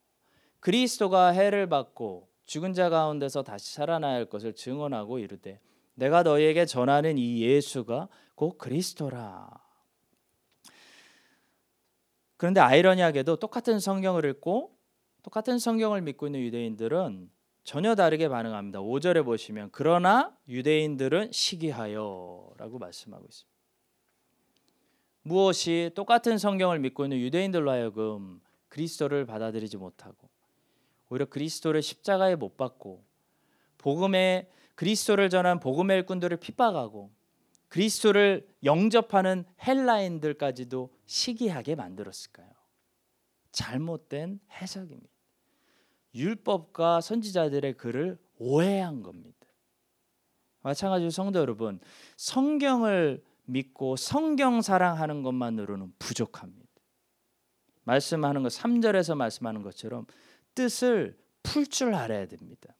그리스도가 0.60 1.30
해를 1.30 1.68
받고 1.68 2.28
죽은 2.44 2.72
자 2.72 2.88
가운데서 2.88 3.42
다시 3.42 3.74
살아나야 3.74 4.14
할 4.14 4.26
것을 4.26 4.54
증언하고 4.54 5.18
이르되 5.18 5.60
내가 5.94 6.22
너희에게 6.22 6.66
전하는 6.66 7.18
이 7.18 7.42
예수가 7.42 8.08
곧 8.34 8.58
그리스도라. 8.58 9.48
그런데 12.36 12.60
아이러니하게도 12.60 13.36
똑같은 13.36 13.78
성경을 13.78 14.24
읽고 14.26 14.76
똑같은 15.22 15.58
성경을 15.58 16.02
믿고 16.02 16.26
있는 16.26 16.40
유대인들은 16.40 17.30
전혀 17.62 17.94
다르게 17.94 18.28
반응합니다. 18.28 18.80
5절에 18.80 19.24
보시면 19.24 19.70
그러나 19.72 20.36
유대인들은 20.48 21.32
시기하여라고 21.32 22.78
말씀하고 22.78 23.24
있습니다. 23.24 23.54
무엇이 25.22 25.90
똑같은 25.94 26.36
성경을 26.36 26.78
믿고 26.80 27.04
있는 27.04 27.18
유대인들로 27.18 27.70
하여금 27.70 28.42
그리스도를 28.68 29.24
받아들이지 29.24 29.78
못하고 29.78 30.28
오히려 31.08 31.24
그리스도를 31.26 31.80
십자가에 31.80 32.36
못 32.36 32.58
박고 32.58 33.02
복음의 33.78 34.50
그리스도를 34.74 35.30
전한 35.30 35.60
복음의 35.60 35.98
일꾼들을 35.98 36.36
핍박하고 36.36 37.10
그리스도를 37.68 38.46
영접하는 38.62 39.44
헬라인들까지도 39.66 40.90
시기하게 41.06 41.74
만들었을까요? 41.74 42.50
잘못된 43.52 44.40
해석입니다. 44.50 45.08
율법과 46.14 47.00
선지자들의 47.00 47.76
글을 47.76 48.18
오해한 48.38 49.02
겁니다. 49.02 49.38
마찬가지로 50.62 51.10
성도 51.10 51.40
여러분, 51.40 51.80
성경을 52.16 53.22
믿고 53.44 53.96
성경 53.96 54.62
사랑하는 54.62 55.22
것만으로는 55.22 55.92
부족합니다. 55.98 56.64
말씀하는 57.84 58.42
것 58.42 58.52
3절에서 58.52 59.16
말씀하는 59.16 59.62
것처럼 59.62 60.06
뜻을 60.54 61.18
풀 61.42 61.66
줄 61.66 61.94
알아야 61.94 62.26
됩니다. 62.26 62.74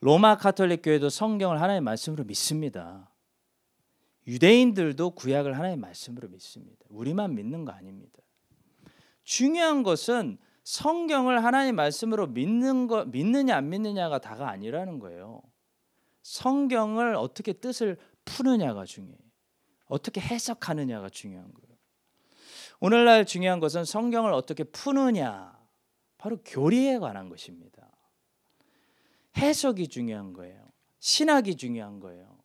로마 0.00 0.36
카톨릭 0.36 0.82
교회도 0.82 1.08
성경을 1.08 1.60
하나님의 1.60 1.80
말씀으로 1.80 2.24
믿습니다. 2.24 3.10
유대인들도 4.26 5.10
구약을 5.10 5.56
하나님의 5.56 5.78
말씀으로 5.78 6.28
믿습니다. 6.28 6.84
우리만 6.88 7.34
믿는 7.34 7.64
거 7.64 7.72
아닙니다. 7.72 8.18
중요한 9.24 9.82
것은 9.82 10.38
성경을 10.64 11.44
하나님 11.44 11.76
말씀으로 11.76 12.26
믿는 12.26 12.88
거 12.88 13.04
믿느냐 13.04 13.56
안 13.56 13.68
믿느냐가 13.68 14.18
다가 14.18 14.50
아니라는 14.50 14.98
거예요. 14.98 15.42
성경을 16.22 17.14
어떻게 17.14 17.52
뜻을 17.52 17.96
푸느냐가 18.24 18.84
중요해요. 18.84 19.18
어떻게 19.86 20.20
해석하느냐가 20.20 21.08
중요한 21.08 21.52
거예요. 21.52 21.76
오늘날 22.80 23.24
중요한 23.24 23.60
것은 23.60 23.84
성경을 23.84 24.32
어떻게 24.32 24.64
푸느냐 24.64 25.56
바로 26.18 26.38
교리에 26.44 26.98
관한 26.98 27.28
것입니다. 27.28 27.95
해석이 29.36 29.88
중요한 29.88 30.32
거예요. 30.32 30.66
신학이 30.98 31.56
중요한 31.56 32.00
거예요. 32.00 32.36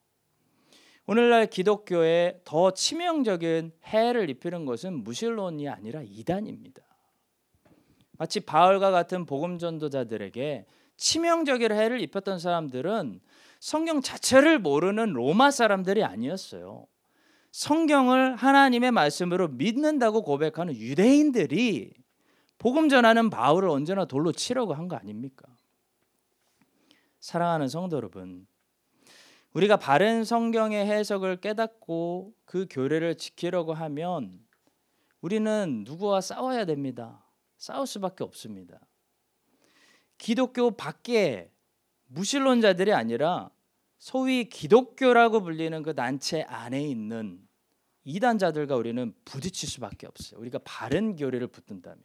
오늘날 1.08 1.48
기독교에 1.48 2.42
더 2.44 2.72
치명적인 2.72 3.72
해를 3.86 4.30
입히는 4.30 4.66
것은 4.66 5.04
무신론이 5.04 5.68
아니라 5.68 6.02
이단입니다. 6.04 6.82
마치 8.18 8.40
바울과 8.40 8.92
같은 8.92 9.26
복음 9.26 9.58
전도자들에게 9.58 10.66
치명적인 10.98 11.72
해를 11.72 12.02
입혔던 12.02 12.40
사람들은 12.40 13.20
성경 13.60 14.02
자체를 14.02 14.60
모르는 14.60 15.14
로마 15.14 15.50
사람들이 15.50 16.04
아니었어요. 16.04 16.86
성경을 17.52 18.36
하나님의 18.36 18.92
말씀으로 18.92 19.48
믿는다고 19.50 20.22
고백하는 20.22 20.76
유대인들이 20.76 21.94
복음 22.60 22.90
전하는 22.90 23.30
바울을 23.30 23.70
언제나 23.70 24.06
돌로 24.06 24.32
치려고 24.32 24.74
한 24.74 24.88
거 24.88 24.96
아닙니까? 24.96 25.48
사랑하는 27.22 27.68
성도 27.68 27.98
여러분, 27.98 28.48
우리가 29.54 29.78
바른 29.78 30.24
성경의 30.24 30.88
해석을 30.88 31.38
깨닫고 31.38 32.34
그 32.46 32.66
교례를 32.70 33.16
지키려고 33.16 33.74
하면 33.74 34.44
우리는 35.22 35.84
누구와 35.86 36.20
싸워야 36.20 36.66
됩니다. 36.66 37.24
싸울 37.58 37.86
수밖에 37.86 38.24
없습니다. 38.24 38.80
기독교 40.18 40.72
밖에 40.72 41.52
무신론자들이 42.08 42.92
아니라 42.92 43.52
소위 44.00 44.50
기독교라고 44.50 45.42
불리는 45.42 45.84
그 45.84 45.94
단체 45.94 46.42
안에 46.42 46.84
있는 46.84 47.48
이단자들과 48.04 48.76
우리는 48.76 49.14
부딪힐 49.26 49.70
수밖에 49.70 50.08
없어요. 50.08 50.40
우리가 50.40 50.60
바른 50.64 51.16
교리를 51.16 51.46
붙든다면. 51.46 52.04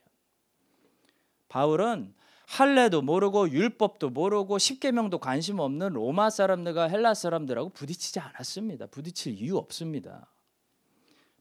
바울은 1.49 2.15
할례도 2.47 3.03
모르고 3.03 3.51
율법도 3.51 4.11
모르고 4.11 4.59
십계명도 4.59 5.19
관심 5.19 5.59
없는 5.59 5.93
로마 5.93 6.31
사람들과 6.31 6.89
헬라 6.89 7.15
사람들하고 7.15 7.71
부딪히지 7.71 8.21
않았습니다. 8.21 8.87
부딪힐 8.87 9.35
이유 9.35 9.57
없습니다. 9.57 10.33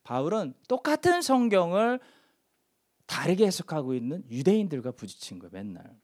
바울은 0.03 0.53
똑같은 0.67 1.21
성경을 1.21 1.99
다르게 3.05 3.45
해석하고 3.45 3.93
있는 3.93 4.23
유대인들과 4.29 4.91
부딪힌 4.91 5.39
거예요. 5.39 5.51
맨날. 5.53 5.95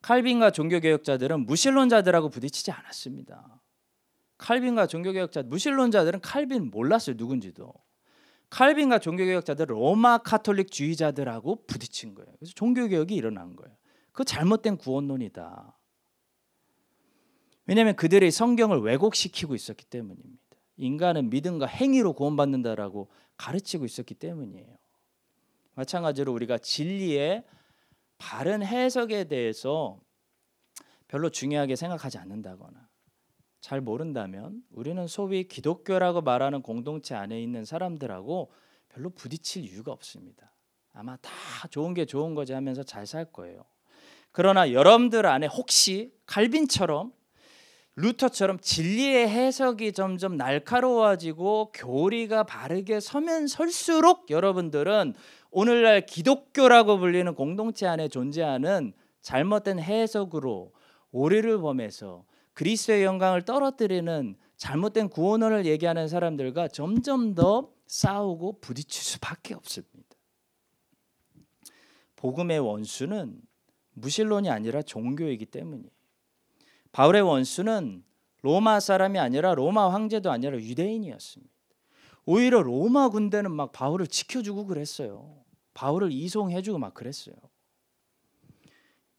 칼빈과 0.00 0.52
종교개혁자들은 0.52 1.46
무신론자들하고 1.46 2.30
부딪히지 2.30 2.70
않았습니다. 2.70 3.60
칼빈과 4.38 4.86
종교개혁자 4.86 5.42
무신론자들은 5.42 6.20
칼빈 6.20 6.70
몰랐어요 6.70 7.16
누군지도. 7.18 7.74
칼빈과 8.50 9.00
종교개혁자들 9.00 9.66
로마 9.68 10.18
카톨릭 10.18 10.70
주의자들하고 10.70 11.66
부딪힌 11.66 12.14
거예요. 12.14 12.32
그래서 12.38 12.52
종교개혁이 12.54 13.14
일어난 13.14 13.56
거예요. 13.56 13.76
그 14.12 14.24
잘못된 14.24 14.78
구원론이다. 14.78 15.76
왜냐하면 17.66 17.96
그들이 17.96 18.30
성경을 18.30 18.80
왜곡시키고 18.80 19.54
있었기 19.54 19.84
때문입니다. 19.86 20.40
인간은 20.76 21.30
믿음과 21.30 21.66
행위로 21.66 22.12
구원받는다라고 22.12 23.10
가르치고 23.36 23.84
있었기 23.84 24.14
때문이에요. 24.14 24.76
마찬가지로 25.74 26.32
우리가 26.32 26.58
진리의 26.58 27.44
바른 28.18 28.62
해석에 28.62 29.24
대해서 29.24 30.00
별로 31.08 31.28
중요하게 31.28 31.76
생각하지 31.76 32.18
않는다거나 32.18 32.85
잘 33.66 33.80
모른다면 33.80 34.62
우리는 34.70 35.08
소위 35.08 35.42
기독교라고 35.42 36.20
말하는 36.20 36.62
공동체 36.62 37.16
안에 37.16 37.42
있는 37.42 37.64
사람들하고 37.64 38.52
별로 38.88 39.10
부딪힐 39.10 39.64
이유가 39.64 39.90
없습니다. 39.90 40.52
아마 40.92 41.16
다 41.16 41.32
좋은 41.72 41.92
게 41.92 42.04
좋은 42.04 42.36
거지 42.36 42.52
하면서 42.52 42.84
잘 42.84 43.06
살 43.06 43.24
거예요. 43.24 43.64
그러나 44.30 44.70
여러분들 44.70 45.26
안에 45.26 45.48
혹시 45.48 46.12
칼빈처럼 46.26 47.12
루터처럼 47.96 48.60
진리의 48.60 49.28
해석이 49.28 49.94
점점 49.94 50.36
날카로워지고 50.36 51.72
교리가 51.74 52.44
바르게 52.44 53.00
서면 53.00 53.48
설수록 53.48 54.30
여러분들은 54.30 55.14
오늘날 55.50 56.06
기독교라고 56.06 56.98
불리는 56.98 57.34
공동체 57.34 57.88
안에 57.88 58.06
존재하는 58.06 58.92
잘못된 59.22 59.80
해석으로 59.80 60.72
오리를 61.10 61.58
범해서 61.58 62.24
그리스도의 62.56 63.04
영광을 63.04 63.44
떨어뜨리는 63.44 64.34
잘못된 64.56 65.10
구원론을 65.10 65.66
얘기하는 65.66 66.08
사람들과 66.08 66.68
점점 66.68 67.34
더 67.34 67.70
싸우고 67.86 68.60
부딪힐 68.60 69.02
수밖에 69.02 69.54
없습니다. 69.54 70.16
복음의 72.16 72.58
원수는 72.60 73.42
무신론이 73.92 74.48
아니라 74.48 74.80
종교이기 74.80 75.44
때문이에요. 75.46 75.90
바울의 76.92 77.20
원수는 77.20 78.02
로마 78.40 78.80
사람이 78.80 79.18
아니라 79.18 79.54
로마 79.54 79.92
황제도 79.92 80.30
아니라 80.30 80.56
유대인이었습니다. 80.56 81.52
오히려 82.24 82.62
로마 82.62 83.10
군대는 83.10 83.52
막 83.52 83.72
바울을 83.72 84.06
지켜주고 84.06 84.64
그랬어요. 84.64 85.44
바울을 85.74 86.10
이송해주고 86.10 86.78
막 86.78 86.94
그랬어요. 86.94 87.36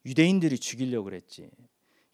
유대인들이 0.08 0.58
죽이려고 0.58 1.06
그랬지. 1.06 1.52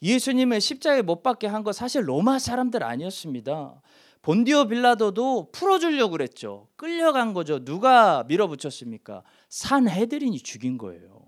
예수님을 0.04 0.60
십자가에 0.62 1.02
못 1.02 1.24
박게 1.24 1.48
한 1.48 1.64
거 1.64 1.72
사실 1.72 2.08
로마 2.08 2.38
사람들 2.40 2.84
아니었습니다. 2.84 3.82
본디오 4.22 4.68
빌라도도 4.68 5.52
풀어주려고 5.52 6.12
그랬죠. 6.12 6.68
끌려간 6.76 7.34
거죠. 7.34 7.64
누가 7.64 8.24
밀어붙였습니까? 8.24 9.24
산헤드린이 9.50 10.40
죽인 10.40 10.78
거예요. 10.78 11.24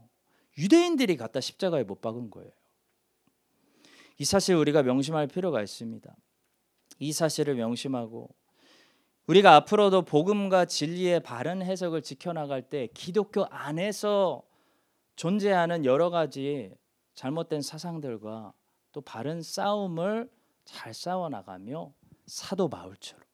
유대인들이 0.58 1.18
갖다 1.18 1.40
십자가에 1.42 1.84
못 1.84 2.02
박은 2.02 2.30
거예요. 2.30 2.52
이 4.18 4.26
사실 4.26 4.56
우리가 4.56 4.84
명심할 4.84 5.28
필요가 5.28 5.62
있습니다. 5.62 6.16
이 7.00 7.12
사실을 7.12 7.56
명심하고 7.56 8.30
우리가 9.28 9.56
앞으로도 9.56 10.04
복음과 10.04 10.66
진리의 10.66 11.22
바른 11.22 11.62
해석을 11.62 12.02
지켜나갈 12.02 12.62
때 12.62 12.88
기독교 12.94 13.46
안에서 13.46 14.44
존재하는 15.16 15.84
여러 15.84 16.10
가지 16.10 16.72
잘못된 17.16 17.62
사상들과 17.62 18.54
또 18.96 19.02
바른 19.02 19.42
싸움을 19.42 20.32
잘 20.64 20.94
싸워 20.94 21.28
나가며 21.28 21.94
사도 22.28 22.70
바울처럼 22.70 23.26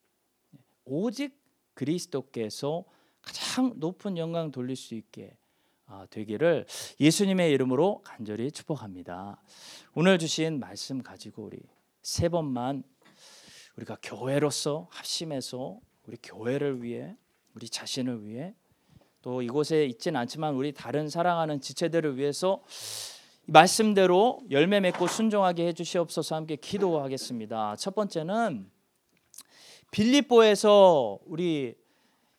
오직 0.85 1.39
그리스도께서 1.75 2.83
가장 3.21 3.73
높은 3.75 4.17
영광 4.17 4.51
돌릴 4.51 4.75
수 4.75 4.95
있게 4.95 5.37
아, 5.85 6.07
되기를 6.09 6.65
예수님의 6.99 7.51
이름으로 7.51 8.01
간절히 8.03 8.51
축복합니다. 8.51 9.39
오늘 9.93 10.17
주신 10.17 10.59
말씀 10.59 11.03
가지고 11.03 11.43
우리 11.43 11.59
세 12.01 12.27
번만 12.27 12.81
우리가 13.77 13.97
교회로서 14.01 14.87
합심해서 14.89 15.79
우리 16.07 16.17
교회를 16.23 16.81
위해 16.81 17.15
우리 17.53 17.69
자신을 17.69 18.25
위해 18.25 18.55
또 19.21 19.43
이곳에 19.43 19.85
있지는 19.85 20.21
않지만 20.21 20.55
우리 20.55 20.71
다른 20.71 21.07
사랑하는 21.07 21.61
지체들을 21.61 22.17
위해서 22.17 22.63
말씀대로 23.51 24.41
열매 24.49 24.79
맺고 24.79 25.07
순종하게 25.07 25.67
해주시옵소서 25.67 26.35
함께 26.35 26.55
기도하겠습니다. 26.55 27.75
첫 27.75 27.93
번째는 27.93 28.71
빌립보에서 29.91 31.19
우리 31.25 31.75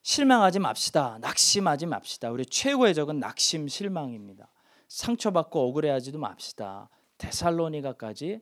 실망하지 0.01 0.59
맙시다. 0.59 1.19
낙심하지 1.21 1.85
맙시다. 1.85 2.31
우리 2.31 2.47
최고의 2.47 2.95
적은 2.95 3.21
낙심 3.21 3.69
실망입니다. 3.69 4.49
상처받고 4.89 5.69
억울해하지도 5.69 6.19
맙시다. 6.19 6.89
데살로니가까지 7.19 8.41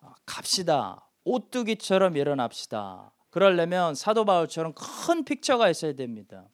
어, 0.00 0.14
갑시다. 0.24 1.06
오뚜기처럼 1.24 2.16
일어납시다. 2.16 3.12
그러려면 3.28 3.94
사도 3.94 4.24
바울처럼 4.24 4.72
큰 4.74 5.22
픽처가 5.24 5.68
있어야 5.68 5.92
됩니다. 5.92 6.48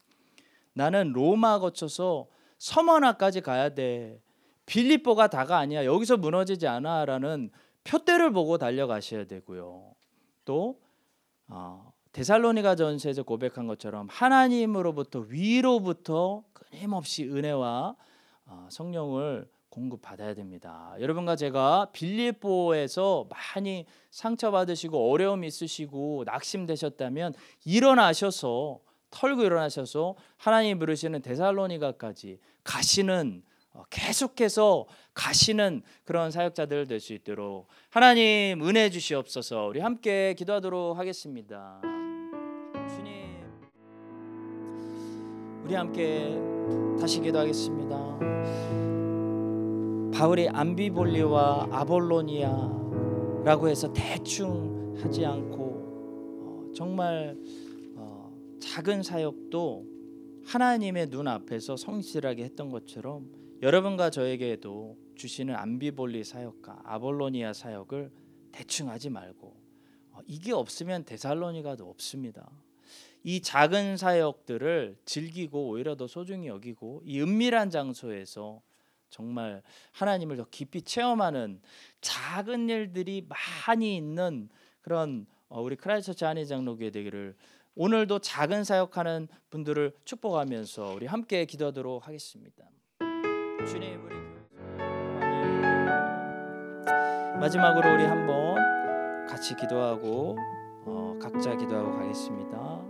나는 0.72 1.12
로마 1.12 1.60
거쳐서 1.60 2.26
서머나까지 2.58 3.42
가야 3.42 3.74
돼. 3.74 4.20
빌립보가 4.66 5.28
다가 5.28 5.58
아니야. 5.58 5.84
여기서 5.84 6.16
무너지지 6.16 6.66
않아라는 6.66 7.50
표대를 7.84 8.32
보고 8.32 8.58
달려가셔야 8.58 9.26
되고요. 9.26 9.94
또 10.44 10.80
어, 11.48 11.92
데살로니가 12.12 12.76
전서에서 12.76 13.22
고백한 13.22 13.66
것처럼 13.66 14.08
하나님으로부터 14.10 15.20
위로부터 15.20 16.44
끊임없이 16.52 17.24
은혜와 17.24 17.96
어, 18.46 18.68
성령을 18.70 19.48
공급받아야 19.68 20.34
됩니다. 20.34 20.94
여러분과 21.00 21.34
제가 21.34 21.88
빌립보에서 21.92 23.26
많이 23.30 23.86
상처받으시고 24.10 25.10
어려움 25.10 25.44
있으시고 25.44 26.24
낙심되셨다면 26.26 27.32
일어나셔서 27.64 28.80
털고 29.10 29.42
일어나셔서 29.42 30.14
하나님 30.36 30.78
부르시는 30.78 31.22
데살로니가까지 31.22 32.38
가시는 32.64 33.42
어, 33.42 33.51
계속해서 33.90 34.86
가시는 35.14 35.82
그런 36.04 36.30
사역자들 36.30 36.86
될 36.86 37.00
수 37.00 37.12
있도록 37.14 37.68
하나님 37.90 38.62
은혜 38.66 38.90
주시옵소서. 38.90 39.66
우리 39.66 39.80
함께 39.80 40.34
기도하도록 40.34 40.96
하겠습니다. 40.98 41.80
주님, 42.88 43.42
우리 45.64 45.74
함께 45.74 46.38
다시 47.00 47.20
기도하겠습니다. 47.20 48.18
바울이 50.14 50.48
암비볼리와 50.48 51.68
아볼로니아라고 51.72 53.68
해서 53.68 53.92
대충 53.92 54.96
하지 55.02 55.24
않고 55.26 55.62
어, 56.44 56.72
정말 56.74 57.36
어, 57.96 58.32
작은 58.60 59.02
사역도 59.02 59.86
하나님의 60.44 61.08
눈 61.10 61.26
앞에서 61.28 61.76
성실하게 61.76 62.44
했던 62.44 62.70
것처럼 62.70 63.41
여러분과 63.62 64.10
저에게도 64.10 64.96
주시는 65.14 65.54
암비볼리 65.54 66.24
사역과 66.24 66.82
아볼로니아 66.84 67.52
사역을 67.52 68.10
대충 68.50 68.90
하지 68.90 69.08
말고 69.08 69.56
어, 70.10 70.18
이게 70.26 70.52
없으면 70.52 71.04
데살로니가도 71.04 71.88
없습니다. 71.88 72.50
이 73.22 73.40
작은 73.40 73.96
사역들을 73.96 74.96
즐기고 75.04 75.68
오히려 75.68 75.94
더 75.94 76.08
소중히 76.08 76.48
여기고 76.48 77.02
이 77.04 77.20
은밀한 77.20 77.70
장소에서 77.70 78.60
정말 79.10 79.62
하나님을 79.92 80.38
더 80.38 80.46
깊이 80.50 80.82
체험하는 80.82 81.60
작은 82.00 82.68
일들이 82.68 83.24
많이 83.28 83.96
있는 83.96 84.48
그런 84.80 85.24
어, 85.48 85.62
우리 85.62 85.76
크라이스트처치 85.76 86.24
한인 86.24 86.48
장로교회 86.48 86.90
되기를 86.90 87.36
오늘도 87.76 88.18
작은 88.18 88.64
사역하는 88.64 89.28
분들을 89.50 89.92
축복하면서 90.04 90.94
우리 90.96 91.06
함께 91.06 91.44
기도하도록 91.44 92.08
하겠습니다. 92.08 92.68
주님 93.66 94.04
우리 94.04 94.14
마지막으로 97.38 97.94
우리 97.94 98.04
한번 98.04 98.56
같이 99.28 99.54
기도하고 99.54 100.36
어, 100.84 101.16
각자 101.20 101.56
기도하고 101.56 101.92
가겠습니다. 101.98 102.84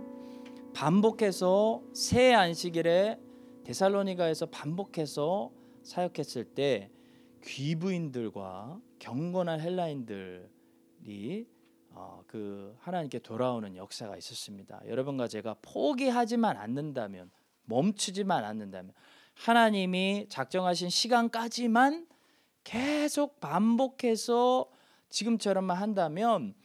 반복해서 0.73 1.83
새 1.93 2.33
안식일에 2.33 3.19
데살로니가에서 3.65 4.47
반복해서 4.47 5.51
사역했을 5.83 6.45
때 6.45 6.89
귀부인들과 7.43 8.79
경건한 8.99 9.59
헬라인들이 9.61 11.47
어, 11.91 12.23
그 12.25 12.75
하나님께 12.79 13.19
돌아오는 13.19 13.75
역사가 13.75 14.17
있었습니다. 14.17 14.81
여러분과 14.87 15.27
제가 15.27 15.55
포기하지만 15.61 16.57
않는다면 16.57 17.29
멈추지만 17.65 18.43
않는다면 18.43 18.93
하나님이 19.33 20.27
작정하신 20.29 20.89
시간까지만 20.89 22.07
계속 22.63 23.39
반복해서 23.39 24.69
지금처럼만 25.09 25.77
한다면 25.77 26.55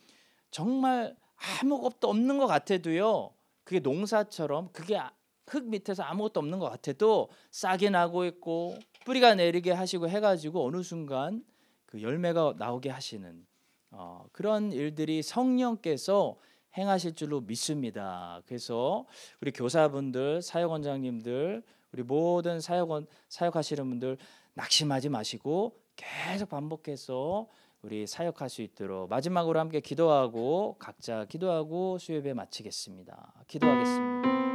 정말 0.51 1.17
아무것도 1.63 2.09
없는 2.09 2.39
것 2.39 2.47
같아도요. 2.47 3.31
그게 3.65 3.81
농사처럼 3.81 4.71
그게 4.73 4.97
아, 4.97 5.13
흙 5.47 5.65
밑에서 5.65 6.03
아무것도 6.03 6.41
없는 6.41 6.59
것 6.59 6.71
같아도 6.71 7.29
싹이 7.51 7.91
나고 7.91 8.25
있고 8.27 8.77
뿌리가 9.05 9.35
내리게 9.35 9.73
하시고 9.73 10.09
해가지고 10.09 10.67
어느 10.67 10.83
순간 10.83 11.45
그 11.87 12.03
열매가 12.03 12.55
나오게 12.59 12.91
하시는 12.91 13.47
어, 13.91 14.27
그런 14.33 14.73
일들이 14.73 15.23
성령께서 15.23 16.37
행하실 16.77 17.15
줄로 17.15 17.41
믿습니다. 17.41 18.43
그래서 18.47 19.07
우리 19.41 19.51
교사분들, 19.51 20.43
사역원장님들, 20.43 21.63
우리 21.93 22.03
모든 22.03 22.61
사역원 22.61 23.07
사역하시는 23.29 23.89
분들 23.89 24.19
낙심하지 24.55 25.09
마시고 25.09 25.79
계속 25.97 26.49
반복해서 26.49 27.49
우리 27.83 28.07
사역할 28.07 28.49
수 28.49 28.63
있도록 28.63 29.09
마지막으로 29.09 29.61
함께 29.61 29.81
기도하고 29.81 30.77
각자 30.79 31.25
기도하고 31.27 31.99
수요예배 31.99 32.35
마치겠습니다. 32.35 33.45
기도하겠습니다. 33.47 34.48